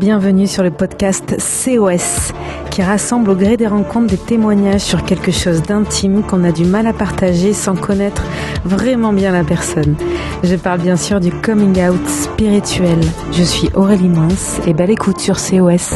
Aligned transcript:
bienvenue 0.00 0.46
sur 0.46 0.62
le 0.62 0.70
podcast 0.70 1.36
COS 1.36 2.32
qui 2.70 2.80
rassemble 2.80 3.28
au 3.28 3.34
gré 3.34 3.58
des 3.58 3.66
rencontres 3.66 4.06
des 4.06 4.16
témoignages 4.16 4.80
sur 4.80 5.04
quelque 5.04 5.30
chose 5.30 5.60
d'intime 5.60 6.22
qu'on 6.22 6.42
a 6.42 6.52
du 6.52 6.64
mal 6.64 6.86
à 6.86 6.94
partager 6.94 7.52
sans 7.52 7.76
connaître 7.76 8.24
vraiment 8.64 9.12
bien 9.12 9.30
la 9.30 9.44
personne. 9.44 9.96
Je 10.42 10.56
parle 10.56 10.80
bien 10.80 10.96
sûr 10.96 11.20
du 11.20 11.30
coming 11.30 11.78
out 11.86 12.08
spirituel. 12.08 12.98
Je 13.30 13.42
suis 13.42 13.68
Aurélie 13.74 14.08
Mons 14.08 14.66
et 14.66 14.72
belle 14.72 14.88
écoute 14.88 15.20
sur 15.20 15.36
COS. 15.36 15.90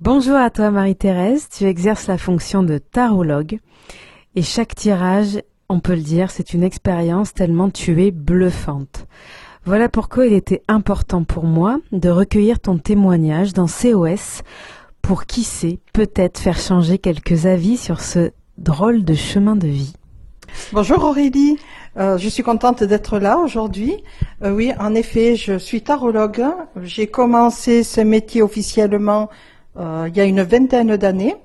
Bonjour 0.00 0.36
à 0.36 0.48
toi 0.48 0.70
Marie-Thérèse, 0.70 1.50
tu 1.54 1.64
exerces 1.64 2.06
la 2.06 2.16
fonction 2.16 2.62
de 2.62 2.78
tarologue 2.78 3.58
et 4.36 4.42
chaque 4.42 4.74
tirage, 4.74 5.38
on 5.68 5.80
peut 5.80 5.94
le 5.94 6.00
dire, 6.00 6.30
c'est 6.30 6.54
une 6.54 6.62
expérience 6.62 7.34
tellement 7.34 7.68
tu 7.68 8.02
es 8.02 8.10
bluffante. 8.10 9.06
Voilà 9.64 9.88
pourquoi 9.88 10.26
il 10.26 10.32
était 10.32 10.64
important 10.66 11.22
pour 11.22 11.44
moi 11.44 11.78
de 11.92 12.08
recueillir 12.08 12.58
ton 12.58 12.78
témoignage 12.78 13.52
dans 13.52 13.66
COS 13.66 14.42
pour 15.02 15.24
qui 15.24 15.44
sait 15.44 15.78
peut-être 15.92 16.40
faire 16.40 16.58
changer 16.58 16.98
quelques 16.98 17.46
avis 17.46 17.76
sur 17.76 18.00
ce 18.00 18.32
drôle 18.58 19.04
de 19.04 19.14
chemin 19.14 19.54
de 19.54 19.68
vie. 19.68 19.92
Bonjour 20.72 21.04
Aurélie, 21.04 21.58
euh, 21.96 22.18
je 22.18 22.28
suis 22.28 22.42
contente 22.42 22.82
d'être 22.82 23.20
là 23.20 23.38
aujourd'hui. 23.38 24.02
Euh, 24.42 24.50
oui, 24.50 24.72
en 24.80 24.96
effet, 24.96 25.36
je 25.36 25.56
suis 25.58 25.82
tarologue. 25.82 26.44
J'ai 26.82 27.06
commencé 27.06 27.84
ce 27.84 28.00
métier 28.00 28.42
officiellement 28.42 29.30
euh, 29.76 30.08
il 30.08 30.16
y 30.16 30.20
a 30.20 30.24
une 30.24 30.42
vingtaine 30.42 30.96
d'années, 30.96 31.36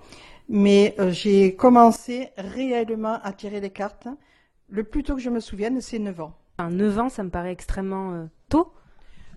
mais 0.50 0.96
j'ai 1.10 1.54
commencé 1.54 2.30
réellement 2.36 3.20
à 3.24 3.32
tirer 3.32 3.62
les 3.62 3.70
cartes. 3.70 4.08
Le 4.70 4.84
plus 4.84 5.04
tôt 5.04 5.14
que 5.16 5.22
je 5.22 5.30
me 5.30 5.40
souvienne, 5.40 5.82
c'est 5.82 6.00
9 6.00 6.20
ans. 6.20 6.34
9 6.60 7.00
ans, 7.00 7.10
ça 7.10 7.24
me 7.24 7.30
paraît 7.30 7.52
extrêmement 7.52 8.14
euh, 8.14 8.26
tôt. 8.50 8.74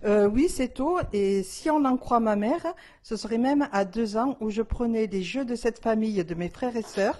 Euh, 0.03 0.27
oui, 0.27 0.49
c'est 0.49 0.69
tôt. 0.69 0.97
Et 1.13 1.43
si 1.43 1.69
on 1.69 1.85
en 1.85 1.97
croit 1.97 2.19
ma 2.19 2.35
mère, 2.35 2.73
ce 3.03 3.15
serait 3.15 3.37
même 3.37 3.67
à 3.71 3.85
2 3.85 4.17
ans 4.17 4.37
où 4.39 4.49
je 4.49 4.61
prenais 4.61 5.07
des 5.07 5.21
jeux 5.21 5.45
de 5.45 5.55
cette 5.55 5.79
famille 5.79 6.23
de 6.23 6.35
mes 6.35 6.49
frères 6.49 6.75
et 6.75 6.81
sœurs 6.81 7.19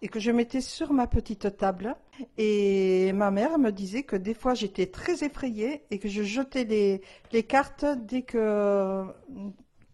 et 0.00 0.08
que 0.08 0.18
je 0.18 0.30
mettais 0.30 0.60
sur 0.60 0.92
ma 0.92 1.06
petite 1.06 1.56
table. 1.56 1.94
Et 2.38 3.12
ma 3.12 3.30
mère 3.30 3.58
me 3.58 3.70
disait 3.70 4.02
que 4.02 4.16
des 4.16 4.34
fois 4.34 4.54
j'étais 4.54 4.86
très 4.86 5.22
effrayée 5.24 5.84
et 5.90 5.98
que 5.98 6.08
je 6.08 6.22
jetais 6.22 6.64
les, 6.64 7.02
les 7.32 7.42
cartes 7.42 7.84
dès 8.04 8.22
que 8.22 9.04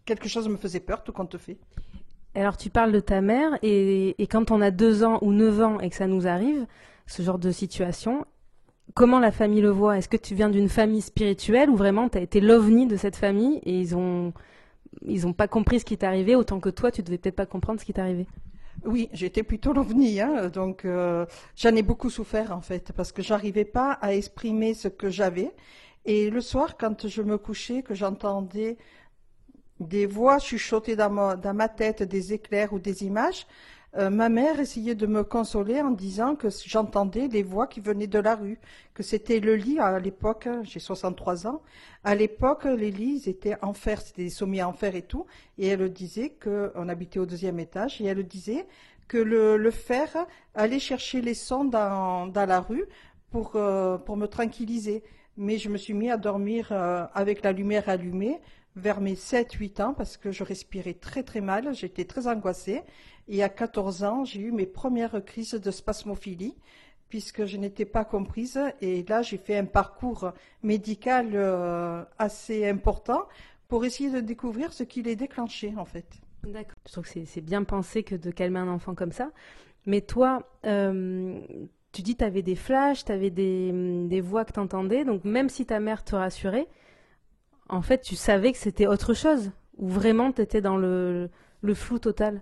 quelque 0.05 0.27
chose 0.27 0.47
me 0.49 0.57
faisait 0.57 0.79
peur, 0.79 1.03
tout 1.03 1.13
compte 1.13 1.37
fait. 1.37 1.57
Alors 2.33 2.57
tu 2.57 2.69
parles 2.69 2.91
de 2.91 2.99
ta 2.99 3.21
mère 3.21 3.59
et, 3.61 4.15
et 4.21 4.27
quand 4.27 4.49
on 4.49 4.61
a 4.61 4.71
2 4.71 5.03
ans 5.03 5.19
ou 5.21 5.31
9 5.31 5.61
ans 5.61 5.79
et 5.79 5.89
que 5.89 5.95
ça 5.95 6.07
nous 6.07 6.25
arrive, 6.25 6.65
ce 7.05 7.21
genre 7.21 7.39
de 7.39 7.51
situation, 7.51 8.25
comment 8.93 9.19
la 9.19 9.31
famille 9.31 9.61
le 9.61 9.69
voit? 9.69 9.97
Est-ce 9.97 10.09
que 10.09 10.17
tu 10.17 10.35
viens 10.35 10.49
d'une 10.49 10.69
famille 10.69 11.01
spirituelle 11.01 11.69
ou 11.69 11.75
vraiment 11.75 12.09
tu 12.09 12.17
as 12.17 12.21
été 12.21 12.41
l'ovni 12.41 12.87
de 12.87 12.95
cette 12.95 13.15
famille 13.15 13.59
et 13.63 13.79
ils 13.79 13.95
ont 13.95 14.33
ils 15.05 15.27
ont 15.27 15.33
pas 15.33 15.47
compris 15.47 15.79
ce 15.79 15.85
qui 15.85 15.97
t'est 15.97 16.05
arrivé 16.05 16.35
autant 16.35 16.59
que 16.59 16.69
toi 16.69 16.91
tu 16.91 17.03
devais 17.03 17.17
peut-être 17.17 17.35
pas 17.35 17.45
comprendre 17.45 17.79
ce 17.79 17.85
qui 17.85 17.93
t'est 17.93 18.01
arrivé? 18.01 18.27
Oui, 18.85 19.09
j'étais 19.11 19.43
plutôt 19.43 19.73
l'ovni, 19.73 20.21
hein, 20.21 20.47
donc 20.47 20.85
euh, 20.85 21.25
j'en 21.55 21.75
ai 21.75 21.81
beaucoup 21.81 22.09
souffert 22.09 22.55
en 22.55 22.61
fait, 22.61 22.93
parce 22.93 23.11
que 23.11 23.21
j'arrivais 23.21 23.65
pas 23.65 23.91
à 23.93 24.13
exprimer 24.13 24.73
ce 24.73 24.87
que 24.87 25.09
j'avais. 25.09 25.51
Et 26.05 26.29
le 26.29 26.39
soir, 26.41 26.77
quand 26.77 27.07
je 27.07 27.21
me 27.21 27.37
couchais, 27.37 27.83
que 27.83 27.93
j'entendais 27.93 28.77
des 29.79 30.05
voix 30.05 30.39
chuchoter 30.39 30.95
dans 30.95 31.35
dans 31.35 31.53
ma 31.53 31.67
tête, 31.67 32.03
des 32.03 32.33
éclairs 32.33 32.73
ou 32.73 32.79
des 32.79 33.03
images, 33.03 33.45
euh, 33.97 34.09
ma 34.11 34.29
mère 34.29 34.59
essayait 34.59 34.93
de 34.93 35.07
me 35.07 35.23
consoler 35.23 35.81
en 35.81 35.89
disant 35.89 36.35
que 36.35 36.47
j'entendais 36.65 37.27
les 37.27 37.41
voix 37.41 37.65
qui 37.65 37.79
venaient 37.79 38.07
de 38.07 38.19
la 38.19 38.35
rue, 38.35 38.59
que 38.93 39.01
c'était 39.01 39.39
le 39.39 39.55
lit 39.55 39.79
à 39.79 39.99
l'époque, 39.99 40.47
j'ai 40.63 40.79
63 40.79 41.47
ans, 41.47 41.61
à 42.03 42.13
l'époque 42.13 42.65
les 42.65 42.91
lits 42.91 43.23
étaient 43.25 43.57
en 43.63 43.73
fer, 43.73 43.99
c'était 44.01 44.23
des 44.23 44.29
sommiers 44.29 44.63
en 44.63 44.73
fer 44.73 44.95
et 44.95 45.01
tout, 45.01 45.25
et 45.57 45.67
elle 45.67 45.91
disait 45.91 46.33
qu'on 46.41 46.87
habitait 46.87 47.19
au 47.19 47.25
deuxième 47.25 47.59
étage, 47.59 47.99
et 47.99 48.05
elle 48.05 48.23
disait 48.27 48.67
que 49.07 49.17
le, 49.17 49.71
fer 49.71 50.15
allait 50.53 50.79
chercher 50.79 51.21
les 51.21 51.33
sons 51.33 51.65
dans, 51.65 52.31
la 52.35 52.59
rue 52.61 52.85
pour, 53.31 53.53
euh, 53.55 53.97
pour 53.97 54.15
me 54.17 54.27
tranquilliser. 54.27 55.03
Mais 55.35 55.57
je 55.57 55.69
me 55.69 55.77
suis 55.77 55.93
mis 55.93 56.11
à 56.11 56.17
dormir 56.17 56.67
euh, 56.71 57.05
avec 57.13 57.43
la 57.43 57.51
lumière 57.51 57.89
allumée 57.89 58.39
vers 58.79 59.01
mes 59.01 59.15
7-8 59.15 59.81
ans 59.81 59.93
parce 59.93 60.17
que 60.17 60.31
je 60.31 60.43
respirais 60.43 60.93
très 60.93 61.23
très 61.23 61.41
mal, 61.41 61.73
j'étais 61.75 62.05
très 62.05 62.27
angoissée. 62.27 62.81
Et 63.27 63.43
à 63.43 63.49
14 63.49 64.03
ans, 64.03 64.25
j'ai 64.25 64.41
eu 64.41 64.51
mes 64.51 64.65
premières 64.65 65.23
crises 65.23 65.53
de 65.53 65.71
spasmophilie 65.71 66.55
puisque 67.09 67.45
je 67.45 67.57
n'étais 67.57 67.85
pas 67.85 68.05
comprise. 68.05 68.59
Et 68.81 69.03
là, 69.03 69.21
j'ai 69.21 69.37
fait 69.37 69.57
un 69.57 69.65
parcours 69.65 70.31
médical 70.63 71.31
euh, 71.33 72.03
assez 72.17 72.67
important 72.67 73.27
pour 73.67 73.85
essayer 73.85 74.09
de 74.09 74.19
découvrir 74.19 74.73
ce 74.73 74.83
qui 74.83 75.03
les 75.03 75.15
déclenchait 75.15 75.73
en 75.77 75.85
fait. 75.85 76.05
D'accord. 76.43 76.75
Je 76.87 76.91
trouve 76.91 77.11
que 77.11 77.25
c'est 77.25 77.41
bien 77.41 77.63
pensé 77.63 78.03
que 78.03 78.15
de 78.15 78.31
calmer 78.31 78.59
un 78.59 78.69
enfant 78.69 78.95
comme 78.95 79.11
ça. 79.11 79.31
Mais 79.85 80.01
toi, 80.01 80.49
euh, 80.65 81.39
tu 81.91 82.01
dis 82.01 82.13
que 82.13 82.19
tu 82.19 82.25
avais 82.25 82.41
des 82.41 82.55
flashs, 82.55 83.05
tu 83.05 83.11
avais 83.11 83.29
des, 83.29 83.71
des, 84.07 84.21
voix 84.21 84.45
que 84.45 84.53
tu 84.53 84.59
entendais. 84.59 85.05
Donc 85.05 85.23
même 85.25 85.49
si 85.49 85.65
ta 85.65 85.79
mère 85.79 86.03
te 86.03 86.15
rassurait, 86.15 86.67
en 87.69 87.81
fait, 87.81 88.01
tu 88.01 88.15
savais 88.15 88.51
que 88.51 88.57
c'était 88.57 88.87
autre 88.87 89.13
chose 89.13 89.51
Ou 89.77 89.87
vraiment, 89.87 90.31
tu 90.31 90.41
étais 90.41 90.61
dans 90.61 90.77
le, 90.77 91.29
flou 91.73 91.99
total? 91.99 92.41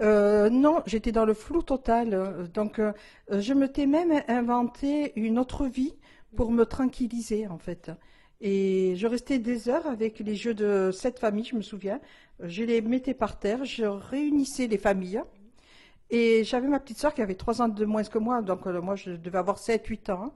Euh, 0.00 0.50
non, 0.50 0.82
j'étais 0.86 1.12
dans 1.12 1.24
le 1.24 1.34
flou 1.34 1.62
total. 1.62 2.48
Donc, 2.54 2.78
euh, 2.78 2.92
je 3.30 3.52
me 3.54 3.68
t'ai 3.68 3.86
même 3.86 4.22
inventé 4.28 5.12
une 5.16 5.38
autre 5.38 5.66
vie 5.66 5.94
pour 6.36 6.50
me 6.50 6.64
tranquilliser, 6.64 7.46
en 7.48 7.58
fait. 7.58 7.90
Et 8.40 8.94
je 8.96 9.06
restais 9.06 9.38
des 9.38 9.68
heures 9.68 9.86
avec 9.86 10.18
les 10.18 10.34
jeux 10.34 10.54
de 10.54 10.90
cette 10.92 11.18
famille, 11.18 11.44
je 11.44 11.54
me 11.54 11.62
souviens. 11.62 12.00
Je 12.40 12.64
les 12.64 12.80
mettais 12.80 13.14
par 13.14 13.38
terre, 13.38 13.64
je 13.64 13.84
réunissais 13.84 14.66
les 14.66 14.78
familles. 14.78 15.22
Et 16.10 16.44
j'avais 16.44 16.68
ma 16.68 16.80
petite 16.80 16.98
soeur 16.98 17.14
qui 17.14 17.22
avait 17.22 17.36
trois 17.36 17.62
ans 17.62 17.68
de 17.68 17.84
moins 17.84 18.04
que 18.04 18.18
moi, 18.18 18.42
donc 18.42 18.66
euh, 18.66 18.82
moi 18.82 18.96
je 18.96 19.12
devais 19.12 19.38
avoir 19.38 19.58
7-8 19.58 20.12
ans. 20.12 20.34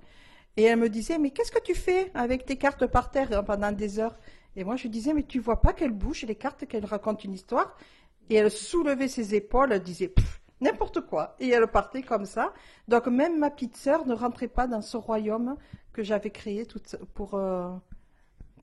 Et 0.56 0.64
elle 0.64 0.78
me 0.78 0.88
disait, 0.88 1.18
mais 1.18 1.30
qu'est-ce 1.30 1.52
que 1.52 1.62
tu 1.62 1.74
fais 1.74 2.10
avec 2.14 2.46
tes 2.46 2.56
cartes 2.56 2.86
par 2.86 3.10
terre 3.10 3.44
pendant 3.44 3.72
des 3.72 3.98
heures? 3.98 4.18
Et 4.56 4.64
moi, 4.64 4.76
je 4.76 4.88
disais, 4.88 5.12
mais 5.12 5.22
tu 5.22 5.38
vois 5.38 5.60
pas 5.60 5.72
qu'elle 5.72 5.92
bouge 5.92 6.22
les 6.22 6.34
cartes, 6.34 6.66
qu'elle 6.66 6.86
raconte 6.86 7.24
une 7.24 7.34
histoire? 7.34 7.76
Et 8.30 8.36
elle 8.36 8.50
soulevait 8.50 9.08
ses 9.08 9.34
épaules, 9.34 9.72
elle 9.72 9.82
disait, 9.82 10.12
n'importe 10.60 11.02
quoi. 11.02 11.36
Et 11.40 11.48
elle 11.48 11.66
partait 11.66 12.02
comme 12.02 12.24
ça. 12.24 12.52
Donc 12.88 13.06
même 13.06 13.38
ma 13.38 13.50
petite 13.50 13.76
sœur 13.76 14.06
ne 14.06 14.14
rentrait 14.14 14.48
pas 14.48 14.66
dans 14.66 14.82
ce 14.82 14.96
royaume 14.96 15.56
que 15.92 16.02
j'avais 16.02 16.30
créé 16.30 16.66
pour, 17.14 17.34
euh, 17.34 17.70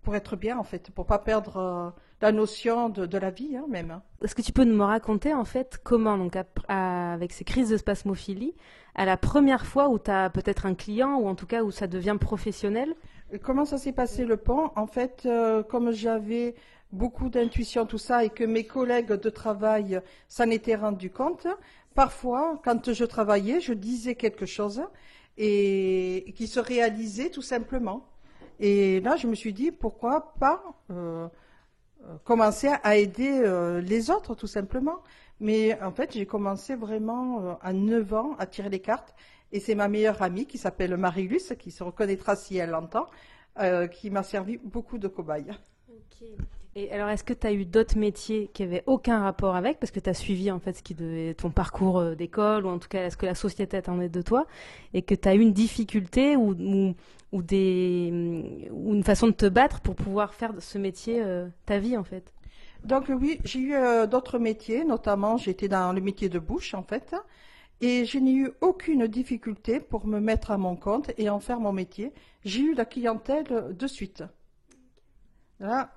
pour 0.03 0.15
être 0.15 0.35
bien, 0.35 0.57
en 0.57 0.63
fait, 0.63 0.91
pour 0.91 1.05
pas 1.05 1.17
perdre 1.17 1.57
euh, 1.57 1.89
la 2.21 2.31
notion 2.31 2.89
de, 2.89 3.17
la 3.17 3.31
vie, 3.31 3.55
hein, 3.55 3.65
même. 3.69 4.01
Est-ce 4.21 4.35
que 4.35 4.41
tu 4.41 4.51
peux 4.51 4.65
me 4.65 4.83
raconter, 4.83 5.33
en 5.33 5.45
fait, 5.45 5.79
comment, 5.83 6.17
donc, 6.17 6.37
avec 6.67 7.31
ces 7.31 7.43
crises 7.43 7.69
de 7.69 7.77
spasmophilie, 7.77 8.53
à 8.95 9.05
la 9.05 9.17
première 9.17 9.65
fois 9.65 9.89
où 9.89 9.97
tu 9.97 10.11
as 10.11 10.29
peut-être 10.29 10.65
un 10.65 10.75
client, 10.75 11.17
ou 11.17 11.27
en 11.27 11.35
tout 11.35 11.47
cas 11.47 11.63
où 11.63 11.71
ça 11.71 11.87
devient 11.87 12.17
professionnel? 12.19 12.93
Comment 13.41 13.65
ça 13.65 13.77
s'est 13.77 13.93
passé 13.93 14.25
le 14.25 14.37
pont? 14.37 14.71
En 14.75 14.87
fait, 14.87 15.23
euh, 15.25 15.63
comme 15.63 15.91
j'avais 15.91 16.55
beaucoup 16.91 17.29
d'intuition, 17.29 17.85
tout 17.85 17.97
ça, 17.97 18.23
et 18.23 18.29
que 18.29 18.43
mes 18.43 18.65
collègues 18.65 19.13
de 19.13 19.29
travail 19.29 20.01
s'en 20.27 20.49
étaient 20.49 20.75
rendus 20.75 21.09
compte, 21.09 21.47
parfois, 21.95 22.61
quand 22.63 22.93
je 22.93 23.05
travaillais, 23.05 23.59
je 23.61 23.73
disais 23.73 24.15
quelque 24.15 24.45
chose 24.45 24.83
et 25.37 26.31
qui 26.35 26.45
se 26.45 26.59
réalisait 26.59 27.29
tout 27.29 27.41
simplement. 27.41 28.12
Et 28.65 29.01
là, 29.01 29.17
je 29.17 29.27
me 29.27 29.35
suis 29.35 29.51
dit, 29.51 29.71
pourquoi 29.73 30.35
pas 30.39 30.63
euh, 30.89 31.27
euh, 32.05 32.15
commencer 32.23 32.69
à 32.81 32.95
aider 32.95 33.41
euh, 33.43 33.81
les 33.81 34.09
autres, 34.09 34.35
tout 34.35 34.47
simplement. 34.47 35.03
Mais 35.41 35.77
en 35.81 35.91
fait, 35.91 36.13
j'ai 36.13 36.25
commencé 36.25 36.73
vraiment 36.73 37.59
à 37.61 37.73
9 37.73 38.13
ans 38.13 38.35
à 38.39 38.45
tirer 38.45 38.69
les 38.69 38.79
cartes. 38.79 39.15
Et 39.51 39.59
c'est 39.59 39.75
ma 39.75 39.89
meilleure 39.89 40.21
amie 40.21 40.45
qui 40.45 40.57
s'appelle 40.57 40.95
Marie-Luce, 40.95 41.55
qui 41.59 41.71
se 41.71 41.83
reconnaîtra 41.83 42.37
si 42.37 42.55
elle 42.55 42.69
l'entend, 42.69 43.07
qui 43.91 44.09
m'a 44.09 44.23
servi 44.23 44.57
beaucoup 44.57 44.97
de 44.97 45.09
cobaye. 45.09 45.51
Et 46.75 46.91
alors, 46.91 47.09
est-ce 47.09 47.23
que 47.23 47.33
tu 47.33 47.45
as 47.45 47.53
eu 47.53 47.65
d'autres 47.65 47.99
métiers 47.99 48.49
qui 48.51 48.63
n'avaient 48.63 48.83
aucun 48.87 49.19
rapport 49.19 49.55
avec? 49.55 49.79
Parce 49.79 49.91
que 49.91 49.99
tu 49.99 50.09
as 50.09 50.15
suivi 50.15 50.49
en 50.49 50.59
fait 50.59 50.73
ce 50.73 50.81
qui 50.81 50.95
devait, 50.95 51.35
ton 51.35 51.51
parcours 51.51 51.99
euh, 51.99 52.15
d'école, 52.15 52.65
ou 52.65 52.69
en 52.69 52.79
tout 52.79 52.87
cas, 52.87 53.05
est-ce 53.05 53.15
que 53.15 53.27
la 53.27 53.35
société 53.35 53.77
attendait 53.77 54.09
de 54.09 54.21
toi? 54.23 54.47
Et 54.95 55.03
que 55.03 55.13
tu 55.13 55.29
as 55.29 55.35
eu 55.35 55.41
une 55.41 55.53
difficulté 55.53 56.35
ou, 56.35 56.55
une 57.31 59.03
façon 59.03 59.27
de 59.27 59.33
te 59.33 59.45
battre 59.45 59.81
pour 59.81 59.95
pouvoir 59.95 60.33
faire 60.33 60.51
ce 60.59 60.79
métier 60.79 61.21
euh, 61.21 61.47
ta 61.67 61.77
vie 61.77 61.95
en 61.95 62.03
fait? 62.03 62.33
Donc, 62.83 63.05
oui, 63.09 63.39
j'ai 63.43 63.59
eu 63.59 63.75
euh, 63.75 64.07
d'autres 64.07 64.39
métiers, 64.39 64.83
notamment 64.83 65.37
j'étais 65.37 65.67
dans 65.67 65.93
le 65.93 66.01
métier 66.01 66.27
de 66.27 66.39
bouche 66.39 66.73
en 66.73 66.83
fait. 66.83 67.15
Et 67.81 68.05
je 68.05 68.17
n'ai 68.17 68.33
eu 68.33 68.51
aucune 68.61 69.05
difficulté 69.05 69.79
pour 69.79 70.07
me 70.07 70.19
mettre 70.19 70.49
à 70.49 70.57
mon 70.57 70.75
compte 70.75 71.11
et 71.19 71.29
en 71.29 71.39
faire 71.39 71.59
mon 71.59 71.71
métier. 71.71 72.13
J'ai 72.45 72.61
eu 72.61 72.73
la 72.73 72.85
clientèle 72.85 73.75
de 73.77 73.87
suite 73.87 74.23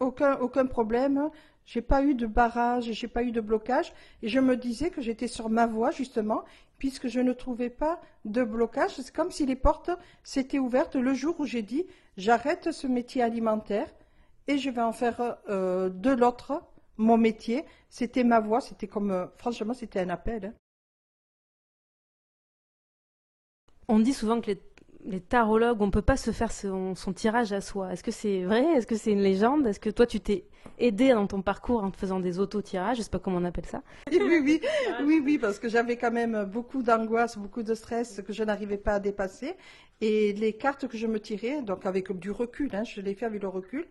aucun, 0.01 0.39
aucun 0.39 0.67
problème. 0.67 1.31
J'ai 1.65 1.83
pas 1.83 2.03
eu 2.03 2.15
de 2.15 2.27
barrage, 2.27 2.93
j'ai 2.93 3.09
pas 3.09 3.23
eu 3.25 3.33
de 3.33 3.41
blocage. 3.41 3.93
Et 4.23 4.29
je 4.29 4.39
me 4.39 4.57
disais 4.57 4.91
que 4.91 5.03
j'étais 5.03 5.27
sur 5.29 5.51
ma 5.51 5.67
voie, 5.67 5.91
justement, 5.91 6.45
puisque 6.79 7.09
je 7.09 7.21
ne 7.21 7.33
trouvais 7.33 7.71
pas 7.71 8.01
de 8.25 8.45
blocage. 8.45 8.95
C'est 8.97 9.15
comme 9.15 9.31
si 9.31 9.47
les 9.47 9.57
portes 9.57 9.91
s'étaient 10.23 10.59
ouvertes 10.59 10.97
le 10.97 11.15
jour 11.15 11.39
où 11.41 11.47
j'ai 11.47 11.63
dit 11.63 11.87
j'arrête 12.17 12.73
ce 12.73 12.87
métier 12.87 13.23
alimentaire 13.23 13.89
et 14.47 14.59
je 14.59 14.71
vais 14.71 14.83
en 14.83 14.93
faire 14.93 15.39
euh, 15.49 15.89
de 15.89 16.11
l'autre 16.11 16.63
mon 16.97 17.17
métier. 17.17 17.65
C'était 17.91 18.25
ma 18.25 18.41
voix, 18.41 18.61
c'était 18.61 18.89
comme, 18.89 19.11
euh, 19.11 19.27
franchement, 19.37 19.75
c'était 19.75 20.01
un 20.01 20.11
appel. 20.11 20.47
hein. 20.47 20.55
On 23.89 23.99
dit 24.01 24.13
souvent 24.15 24.41
que 24.41 24.51
les, 24.51 24.61
les 25.07 25.21
tarologues, 25.21 25.81
on 25.81 25.91
peut 25.91 26.03
pas 26.03 26.17
se 26.17 26.31
faire 26.31 26.53
son, 26.53 26.95
tirage 27.15 27.53
à 27.53 27.61
soi. 27.61 27.93
Est-ce 27.93 28.03
que 28.03 28.11
c'est 28.11 28.43
vrai? 28.43 28.63
Est-ce 28.77 28.87
que 28.87 28.97
c'est 28.97 29.13
une 29.13 29.23
légende? 29.23 29.67
Est-ce 29.67 29.81
que 29.81 29.91
toi, 29.91 30.07
tu 30.07 30.21
t'es 30.21 30.45
aidé 30.79 31.11
dans 31.11 31.27
ton 31.27 31.43
parcours 31.43 31.85
en 31.85 31.93
faisant 31.93 32.21
des 32.21 32.39
auto-tirages? 32.39 32.99
Je 32.99 33.03
sais 33.03 33.11
pas 33.11 33.19
comment 33.19 33.39
on 33.39 33.45
appelle 33.45 33.67
ça. 33.67 33.83
Oui, 34.13 34.41
oui, 34.43 34.61
oui, 35.05 35.23
oui, 35.25 35.39
parce 35.39 35.59
que 35.59 35.69
j'avais 35.69 35.97
quand 35.97 36.11
même 36.11 36.45
beaucoup 36.45 36.83
d'angoisse, 36.83 37.39
beaucoup 37.39 37.63
de 37.63 37.75
stress 37.75 38.21
que 38.27 38.33
je 38.33 38.43
n'arrivais 38.43 38.77
pas 38.77 38.95
à 38.95 39.01
dépasser. 39.01 39.55
Et 40.01 40.33
les 40.33 40.53
cartes 40.53 40.89
que 40.89 40.97
je 40.99 41.07
me 41.07 41.21
tirais, 41.21 41.63
donc 41.63 41.87
avec 41.87 42.13
du 42.19 42.31
recul, 42.31 42.71
hein, 42.75 42.85
je 42.85 43.01
l'ai 43.01 43.15
fait 43.15 43.27
avec 43.27 43.43
le 43.43 43.49
recul, 43.49 43.87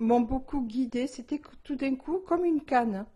m'ont 0.00 0.20
beaucoup 0.20 0.62
guidée. 0.62 1.06
C'était 1.06 1.40
tout 1.62 1.76
d'un 1.76 1.94
coup 1.94 2.18
comme 2.26 2.44
une 2.44 2.62
canne. 2.62 3.06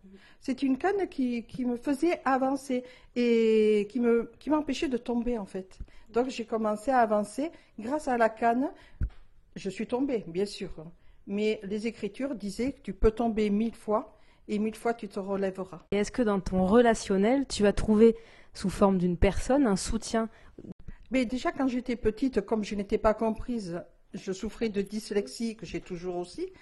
C'est 0.40 0.62
une 0.62 0.78
canne 0.78 1.08
qui, 1.08 1.44
qui 1.44 1.64
me 1.64 1.76
faisait 1.76 2.20
avancer 2.24 2.84
et 3.16 3.88
qui 3.90 3.98
me, 3.98 4.30
qui 4.38 4.50
m'empêchait 4.50 4.88
de 4.88 4.98
tomber 4.98 5.38
en 5.38 5.46
fait. 5.46 5.78
Donc 6.10 6.28
j'ai 6.28 6.44
commencé 6.44 6.90
à 6.90 6.98
avancer 6.98 7.50
grâce 7.78 8.06
à 8.06 8.16
la 8.16 8.28
canne. 8.28 8.70
Je 9.56 9.70
suis 9.70 9.86
tombée, 9.86 10.24
bien 10.28 10.46
sûr. 10.46 10.70
Mais 11.26 11.60
les 11.62 11.86
écritures 11.86 12.34
disaient 12.34 12.72
que 12.72 12.82
tu 12.82 12.92
peux 12.92 13.10
tomber 13.10 13.50
mille 13.50 13.74
fois 13.74 14.18
et 14.46 14.58
mille 14.58 14.76
fois 14.76 14.92
tu 14.94 15.08
te 15.08 15.18
relèveras. 15.18 15.86
Et 15.90 15.96
est-ce 15.96 16.12
que 16.12 16.22
dans 16.22 16.40
ton 16.40 16.66
relationnel, 16.66 17.46
tu 17.48 17.66
as 17.66 17.72
trouvé 17.72 18.14
sous 18.52 18.68
forme 18.68 18.98
d'une 18.98 19.16
personne 19.16 19.66
un 19.66 19.76
soutien? 19.76 20.28
Mais 21.10 21.24
déjà, 21.24 21.52
quand 21.52 21.68
j'étais 21.68 21.96
petite, 21.96 22.42
comme 22.42 22.64
je 22.64 22.74
n'étais 22.74 22.98
pas 22.98 23.14
comprise, 23.14 23.82
je 24.14 24.32
souffrais 24.32 24.68
de 24.68 24.82
dyslexie, 24.82 25.56
que 25.56 25.66
j'ai 25.66 25.80
toujours 25.80 26.16
aussi. 26.16 26.52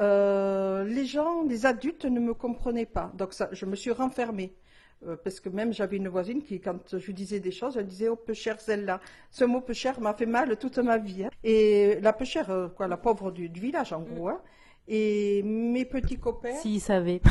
euh, 0.00 0.84
les 0.84 1.06
gens, 1.06 1.42
les 1.44 1.66
adultes 1.66 2.04
ne 2.04 2.20
me 2.20 2.34
comprenaient 2.34 2.86
pas. 2.86 3.10
Donc, 3.14 3.32
ça, 3.32 3.48
je 3.52 3.64
me 3.66 3.76
suis 3.76 3.90
renfermée. 3.92 4.54
Euh, 5.06 5.16
parce 5.22 5.40
que 5.40 5.48
même 5.50 5.72
j'avais 5.74 5.96
une 5.98 6.08
voisine 6.08 6.42
qui, 6.42 6.60
quand 6.60 6.96
je 6.98 7.12
disais 7.12 7.38
des 7.40 7.52
choses, 7.52 7.76
elle 7.76 7.86
disait 7.86 8.08
Oh, 8.08 8.16
peu 8.16 8.32
cher 8.34 8.60
celle-là. 8.60 9.00
Ce 9.30 9.44
mot 9.44 9.60
peu 9.60 9.74
cher 9.74 10.00
m'a 10.00 10.14
fait 10.14 10.26
mal 10.26 10.56
toute 10.58 10.78
ma 10.78 10.98
vie. 10.98 11.24
hein. 11.24 11.30
Et 11.44 11.98
la 12.00 12.12
peu 12.14 12.24
chère, 12.24 12.50
euh, 12.50 12.68
quoi, 12.68 12.88
la 12.88 12.96
pauvre 12.96 13.30
du, 13.30 13.48
du 13.50 13.60
village, 13.60 13.92
en 13.92 14.00
gros. 14.02 14.28
hein. 14.28 14.40
Et 14.88 15.42
mes 15.44 15.84
petits 15.84 16.16
copains. 16.18 16.54
S'ils 16.54 16.80
savaient. 16.80 17.20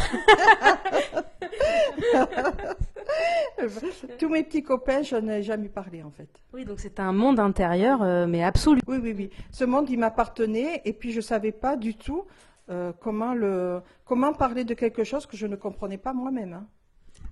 Tous 4.20 4.30
mes 4.30 4.44
petits 4.44 4.64
copains, 4.64 5.02
je 5.02 5.16
n'ai 5.16 5.42
jamais 5.42 5.70
parlé, 5.70 6.04
en 6.04 6.12
fait. 6.12 6.28
Oui, 6.54 6.66
donc 6.66 6.80
c'est 6.80 7.00
un 7.00 7.14
monde 7.14 7.40
intérieur, 7.40 8.02
euh, 8.04 8.28
mais 8.28 8.44
absolu. 8.44 8.82
Oui, 8.88 8.98
oui, 9.02 9.14
oui. 9.18 9.30
Ce 9.52 9.64
monde, 9.64 9.90
il 9.90 10.00
m'appartenait 10.00 10.82
et 10.86 10.94
puis 10.94 11.12
je 11.12 11.22
savais 11.22 11.52
pas 11.52 11.76
du 11.78 11.96
tout 11.96 12.26
euh, 12.70 12.92
comment 13.00 13.34
le, 13.34 13.82
comment 14.06 14.34
parler 14.34 14.64
de 14.64 14.74
quelque 14.74 15.04
chose 15.04 15.26
que 15.26 15.38
je 15.38 15.48
ne 15.48 15.56
comprenais 15.56 15.98
pas 15.98 16.14
moi-même. 16.14 16.54
hein. 16.54 16.66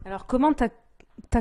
Alors 0.06 0.26
comment 0.26 0.54
t'as 0.54 0.68
as 0.68 0.69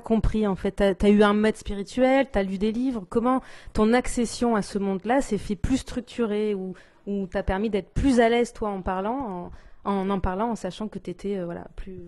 compris 0.00 0.46
en 0.46 0.56
fait 0.56 0.72
T'as 0.72 0.94
as 1.00 1.10
eu 1.10 1.22
un 1.22 1.34
maître 1.34 1.58
spirituel, 1.58 2.28
t'as 2.30 2.42
lu 2.42 2.58
des 2.58 2.72
livres. 2.72 3.04
Comment 3.08 3.42
ton 3.72 3.92
accession 3.92 4.56
à 4.56 4.62
ce 4.62 4.78
monde-là 4.78 5.20
s'est 5.20 5.38
fait 5.38 5.56
plus 5.56 5.78
structurée 5.78 6.54
ou, 6.54 6.74
ou 7.06 7.26
t'a 7.26 7.42
permis 7.42 7.70
d'être 7.70 7.90
plus 7.90 8.20
à 8.20 8.28
l'aise 8.28 8.52
toi 8.52 8.70
en 8.70 8.82
parlant, 8.82 9.18
en 9.18 9.50
en, 9.84 10.20
parlant, 10.20 10.50
en 10.50 10.56
sachant 10.56 10.88
que 10.88 10.98
t'étais 10.98 11.36
euh, 11.36 11.54
plus. 11.76 11.98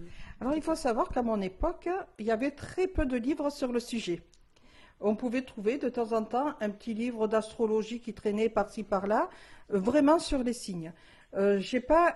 Alors, 0.41 0.55
il 0.55 0.63
faut 0.63 0.75
savoir 0.75 1.09
qu'à 1.09 1.23
mon 1.23 1.41
époque, 1.41 1.89
il 2.19 2.27
y 2.27 2.31
avait 2.31 2.51
très 2.51 2.87
peu 2.87 3.07
de 3.07 3.17
livres 3.17 3.51
sur 3.51 3.73
le 3.73 3.81
sujet. 3.81 4.23
On 5.01 5.17
pouvait 5.17 5.43
trouver 5.43 5.79
de 5.79 5.89
temps 5.89 6.13
en 6.13 6.23
temps 6.23 6.55
un 6.61 6.71
petit 6.71 6.95
livre 6.95 7.27
d'astrologie 7.27 8.01
qui 8.01 8.15
traînait 8.15 8.49
par-ci 8.49 8.85
par-là, 8.85 9.29
euh, 9.73 9.79
vraiment 9.79 10.19
sur 10.19 10.43
les 10.43 10.53
signes. 10.53 10.93
Euh, 11.37 11.61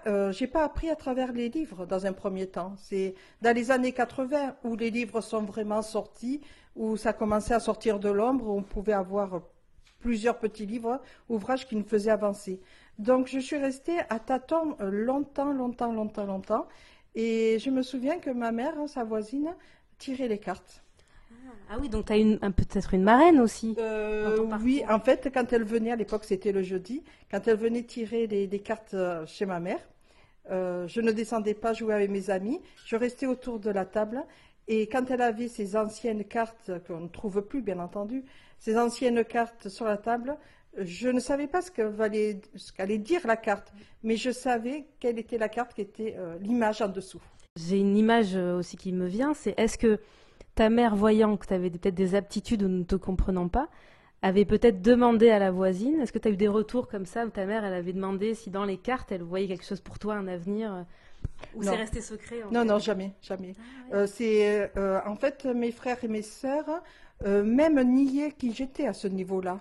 euh, 0.07 0.33
j'ai 0.33 0.47
pas 0.47 0.65
appris 0.65 0.91
à 0.91 0.97
travers 0.97 1.33
les 1.33 1.49
livres 1.49 1.87
dans 1.87 2.07
un 2.07 2.13
premier 2.13 2.47
temps. 2.47 2.75
C'est 2.77 3.15
dans 3.43 3.55
les 3.55 3.71
années 3.71 3.93
80 3.93 4.57
où 4.65 4.77
les 4.77 4.91
livres 4.91 5.21
sont 5.21 5.43
vraiment 5.43 5.83
sortis, 5.83 6.41
où 6.77 6.97
ça 6.97 7.13
commençait 7.13 7.55
à 7.55 7.61
sortir 7.61 7.99
de 7.99 8.09
l'ombre, 8.09 8.49
où 8.49 8.59
on 8.59 8.63
pouvait 8.63 8.93
avoir 8.93 9.43
plusieurs 10.01 10.39
petits 10.39 10.67
livres, 10.67 11.01
ouvrages 11.29 11.67
qui 11.67 11.75
nous 11.75 11.85
faisaient 11.85 12.11
avancer. 12.11 12.61
Donc 12.99 13.27
je 13.27 13.39
suis 13.39 13.57
restée 13.57 13.99
à 14.09 14.21
tâtons 14.21 14.77
euh, 14.81 14.91
longtemps, 14.91 15.53
longtemps, 15.53 15.93
longtemps, 15.93 16.25
longtemps. 16.25 16.69
Et 17.15 17.59
je 17.59 17.71
me 17.71 17.83
souviens 17.83 18.19
que 18.19 18.31
ma 18.31 18.53
mère, 18.53 18.79
hein, 18.79 18.87
sa 18.87 19.03
voisine, 19.03 19.55
tirait 19.99 20.29
les 20.29 20.39
cartes. 20.39 20.83
Ah 21.71 21.77
oui, 21.81 21.89
donc 21.89 22.11
une 22.11 22.39
un- 22.43 22.51
peut-être 22.51 22.95
une 22.95 23.03
marraine 23.03 23.41
aussi. 23.41 23.75
Euh, 23.79 24.39
oui, 24.63 24.83
en 24.89 25.01
fait, 25.01 25.31
quand 25.33 25.53
elle 25.53 25.65
venait, 25.65 25.93
à 25.93 25.97
l'époque 25.97 26.25
c'était 26.25 26.53
le 26.53 26.63
jeudi, 26.63 27.03
quand 27.31 27.47
elle 27.47 27.57
venait 27.57 27.83
tirer 27.83 28.27
les, 28.27 28.47
les 28.47 28.59
cartes 28.61 28.95
euh, 28.95 29.25
chez 29.27 29.47
ma 29.47 29.61
mère, 29.61 29.81
euh, 30.51 30.87
je 30.89 31.01
ne 31.01 31.13
descendais 31.13 31.55
pas 31.55 31.73
jouer 31.75 31.95
avec 31.95 32.11
mes 32.11 32.31
amis, 32.31 32.61
je 32.87 32.97
restais 32.97 33.27
autour 33.27 33.59
de 33.61 33.71
la 33.71 33.85
table 33.85 34.25
et 34.67 34.87
quand 34.87 35.11
elle 35.11 35.23
avait 35.23 35.49
ces 35.49 35.77
anciennes 35.77 36.25
cartes 36.25 36.71
qu'on 36.87 37.01
ne 37.01 37.09
trouve 37.09 37.43
plus, 37.43 37.61
bien 37.63 37.79
entendu, 37.79 38.25
ces 38.59 38.77
anciennes 38.79 39.25
cartes 39.25 39.69
sur 39.69 39.85
la 39.85 39.97
table, 39.99 40.37
je 40.79 41.09
ne 41.09 41.21
savais 41.21 41.47
pas 41.47 41.61
ce 41.63 41.71
qu'allait 41.71 42.99
dire 42.99 43.27
la 43.27 43.37
carte, 43.37 43.73
mais 44.03 44.17
je 44.17 44.31
savais 44.31 44.87
quelle 45.01 45.19
était 45.19 45.39
la 45.39 45.49
carte 45.49 45.75
qui 45.75 45.81
était 45.83 46.15
euh, 46.19 46.37
l'image 46.41 46.81
en 46.83 46.89
dessous. 46.89 47.21
J'ai 47.57 47.79
une 47.79 47.97
image 47.97 48.37
aussi 48.37 48.77
qui 48.77 48.93
me 48.93 49.07
vient, 49.07 49.35
c'est 49.35 49.55
est-ce 49.59 49.77
que 49.77 49.99
ta 50.59 50.71
mère, 50.71 50.97
voyant 50.97 51.37
que 51.37 51.47
tu 51.47 51.55
avais 51.55 51.71
peut-être 51.71 51.95
des 51.95 52.17
aptitudes 52.17 52.65
ou 52.65 52.69
ne 52.69 52.83
te 52.83 52.97
comprenant 52.97 53.47
pas, 53.47 53.69
avait 54.23 54.45
peut-être 54.45 54.83
demandé 54.83 55.31
à 55.31 55.39
la 55.39 55.53
voisine, 55.53 56.01
est-ce 56.01 56.13
que 56.13 56.19
tu 56.19 56.27
as 56.27 56.33
eu 56.33 56.37
des 56.37 56.49
retours 56.49 56.89
comme 56.89 57.07
ça 57.07 57.25
où 57.25 57.31
ta 57.31 57.47
mère, 57.47 57.65
elle 57.65 57.75
avait 57.75 57.93
demandé 57.93 58.35
si 58.35 58.51
dans 58.51 58.65
les 58.65 58.77
cartes, 58.77 59.13
elle 59.13 59.23
voyait 59.23 59.47
quelque 59.47 59.65
chose 59.65 59.81
pour 59.81 60.01
toi, 60.01 60.17
un 60.17 60.27
avenir, 60.27 60.75
euh, 60.75 60.83
ou 61.55 61.63
Non. 61.63 61.71
c'est 61.71 61.77
resté 61.77 62.01
secret 62.01 62.43
en 62.43 62.51
Non, 62.51 62.63
fait 62.63 62.67
non, 62.67 62.79
jamais, 62.81 63.13
jamais. 63.23 63.55
Ah 63.57 63.63
ouais. 63.63 63.99
Euh, 64.01 64.07
c'est 64.09 64.73
euh, 64.77 64.99
en 65.07 65.15
fait 65.15 65.45
mes 65.45 65.71
frères 65.71 66.03
et 66.03 66.09
mes 66.09 66.23
sœurs 66.23 66.83
euh, 67.25 67.45
même 67.45 67.81
niaient 67.81 68.33
qui 68.33 68.53
j'étais 68.53 68.89
à 68.89 68.93
ce 68.95 69.07
niveau-là. 69.07 69.61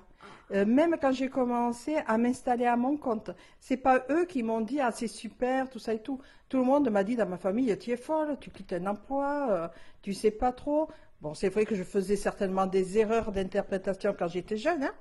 Euh, 0.51 0.65
même 0.65 0.95
quand 1.01 1.11
j'ai 1.11 1.29
commencé 1.29 1.97
à 2.07 2.17
m'installer 2.17 2.65
à 2.65 2.77
mon 2.77 2.95
compte, 2.97 3.31
c'est 3.59 3.77
pas 3.77 4.05
eux 4.09 4.25
qui 4.25 4.43
m'ont 4.43 4.61
dit 4.61 4.79
ah 4.79 4.91
c'est 4.91 5.07
super 5.07 5.69
tout 5.69 5.79
ça 5.79 5.93
et 5.93 5.99
tout. 5.99 6.19
Tout 6.47 6.57
le 6.57 6.63
monde 6.63 6.89
m'a 6.89 7.03
dit 7.03 7.15
dans 7.15 7.27
ma 7.27 7.37
famille 7.37 7.77
tu 7.77 7.91
es 7.91 7.97
folle, 7.97 8.37
tu 8.39 8.49
quittes 8.49 8.73
un 8.73 8.85
emploi, 8.87 9.47
euh, 9.49 9.67
tu 10.01 10.13
sais 10.13 10.31
pas 10.31 10.53
trop. 10.53 10.87
Bon, 11.21 11.33
c'est 11.33 11.49
vrai 11.49 11.65
que 11.65 11.75
je 11.75 11.83
faisais 11.83 12.15
certainement 12.15 12.67
des 12.67 12.97
erreurs 12.97 13.31
d'interprétation 13.31 14.15
quand 14.17 14.27
j'étais 14.27 14.57
jeune, 14.57 14.83
hein. 14.83 14.93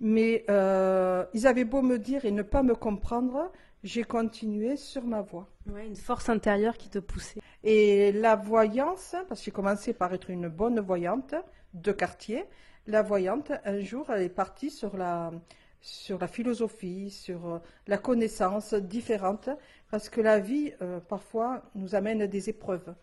mais 0.00 0.44
euh, 0.48 1.24
ils 1.34 1.46
avaient 1.46 1.64
beau 1.64 1.82
me 1.82 1.98
dire 1.98 2.24
et 2.24 2.30
ne 2.30 2.42
pas 2.42 2.62
me 2.62 2.74
comprendre, 2.74 3.52
j'ai 3.84 4.02
continué 4.02 4.76
sur 4.76 5.04
ma 5.04 5.20
voie. 5.20 5.46
Ouais, 5.70 5.86
une 5.86 5.96
force 5.96 6.28
intérieure 6.30 6.78
qui 6.78 6.88
te 6.88 6.98
poussait. 6.98 7.40
Et 7.64 8.12
la 8.12 8.34
voyance, 8.34 9.14
parce 9.28 9.40
que 9.40 9.44
j'ai 9.44 9.50
commencé 9.50 9.92
par 9.92 10.14
être 10.14 10.30
une 10.30 10.48
bonne 10.48 10.80
voyante 10.80 11.34
de 11.74 11.92
quartier, 11.92 12.44
la 12.86 13.02
voyante, 13.02 13.52
un 13.64 13.80
jour, 13.80 14.10
elle 14.10 14.22
est 14.22 14.28
partie 14.28 14.70
sur 14.70 14.96
la, 14.96 15.32
sur 15.80 16.18
la 16.18 16.28
philosophie, 16.28 17.10
sur 17.10 17.46
euh, 17.46 17.58
la 17.86 17.98
connaissance 17.98 18.74
différente, 18.74 19.48
parce 19.90 20.08
que 20.08 20.20
la 20.20 20.38
vie, 20.38 20.72
euh, 20.80 21.00
parfois, 21.00 21.62
nous 21.74 21.94
amène 21.94 22.26
des 22.26 22.48
épreuves. 22.48 22.94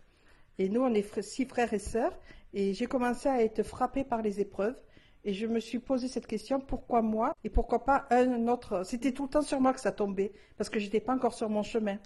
Et 0.57 0.69
nous, 0.69 0.81
on 0.81 0.93
est 0.93 1.21
six 1.21 1.45
frères 1.45 1.73
et 1.73 1.79
sœurs, 1.79 2.17
et 2.53 2.73
j'ai 2.73 2.87
commencé 2.87 3.29
à 3.29 3.41
être 3.41 3.63
frappée 3.63 4.03
par 4.03 4.21
les 4.21 4.39
épreuves. 4.39 4.79
Et 5.25 5.33
je 5.33 5.45
me 5.45 5.59
suis 5.59 5.79
posé 5.79 6.07
cette 6.07 6.27
question, 6.27 6.59
pourquoi 6.61 7.01
moi 7.01 7.35
et 7.43 7.49
pourquoi 7.49 7.83
pas 7.83 8.07
un 8.09 8.47
autre? 8.47 8.85
C'était 8.85 9.11
tout 9.11 9.23
le 9.23 9.29
temps 9.29 9.41
sur 9.41 9.59
moi 9.59 9.73
que 9.73 9.81
ça 9.81 9.91
tombait, 9.91 10.31
parce 10.57 10.69
que 10.69 10.79
j'étais 10.79 11.01
pas 11.01 11.13
encore 11.13 11.33
sur 11.33 11.49
mon 11.49 11.63
chemin. 11.63 11.97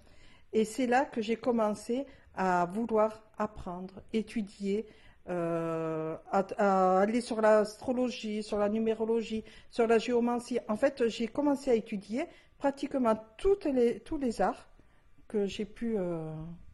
Et 0.51 0.65
c'est 0.65 0.87
là 0.87 1.05
que 1.05 1.21
j'ai 1.21 1.35
commencé 1.35 2.05
à 2.35 2.65
vouloir 2.65 3.23
apprendre, 3.37 4.01
étudier, 4.11 4.85
euh, 5.29 6.15
à, 6.31 6.45
à 6.57 6.99
aller 6.99 7.21
sur 7.21 7.41
l'astrologie, 7.41 8.43
sur 8.43 8.57
la 8.57 8.69
numérologie, 8.69 9.43
sur 9.71 9.87
la 9.87 9.97
géomancie. 9.97 10.59
En 10.67 10.75
fait, 10.75 11.07
j'ai 11.07 11.27
commencé 11.27 11.71
à 11.71 11.75
étudier 11.75 12.25
pratiquement 12.57 13.15
toutes 13.37 13.65
les, 13.65 13.99
tous 14.01 14.17
les 14.17 14.41
arts 14.41 14.67
que 15.27 15.45
j'ai 15.45 15.65
pu, 15.65 15.95
euh, 15.97 16.33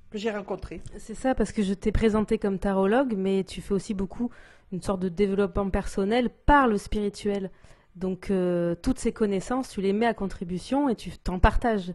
que 0.10 0.18
j'ai 0.18 0.32
rencontrés. 0.32 0.82
C'est 0.98 1.16
ça, 1.16 1.36
parce 1.36 1.52
que 1.52 1.62
je 1.64 1.74
t'ai 1.74 1.92
présenté 1.92 2.38
comme 2.38 2.60
tarologue, 2.60 3.14
mais 3.16 3.44
tu 3.44 3.62
fais 3.62 3.74
aussi 3.74 3.94
beaucoup 3.94 4.30
une 4.72 4.82
sorte 4.82 5.00
de 5.00 5.10
développement 5.10 5.70
personnel 5.70 6.30
par 6.30 6.68
le 6.68 6.78
spirituel. 6.78 7.52
Donc, 7.96 8.30
euh, 8.32 8.76
toutes 8.76 9.00
ces 9.00 9.12
connaissances, 9.12 9.70
tu 9.70 9.82
les 9.82 9.94
mets 9.94 10.06
à 10.06 10.14
contribution 10.14 10.90
et 10.90 10.96
tu 10.96 11.12
t'en 11.18 11.40
partages. 11.40 11.94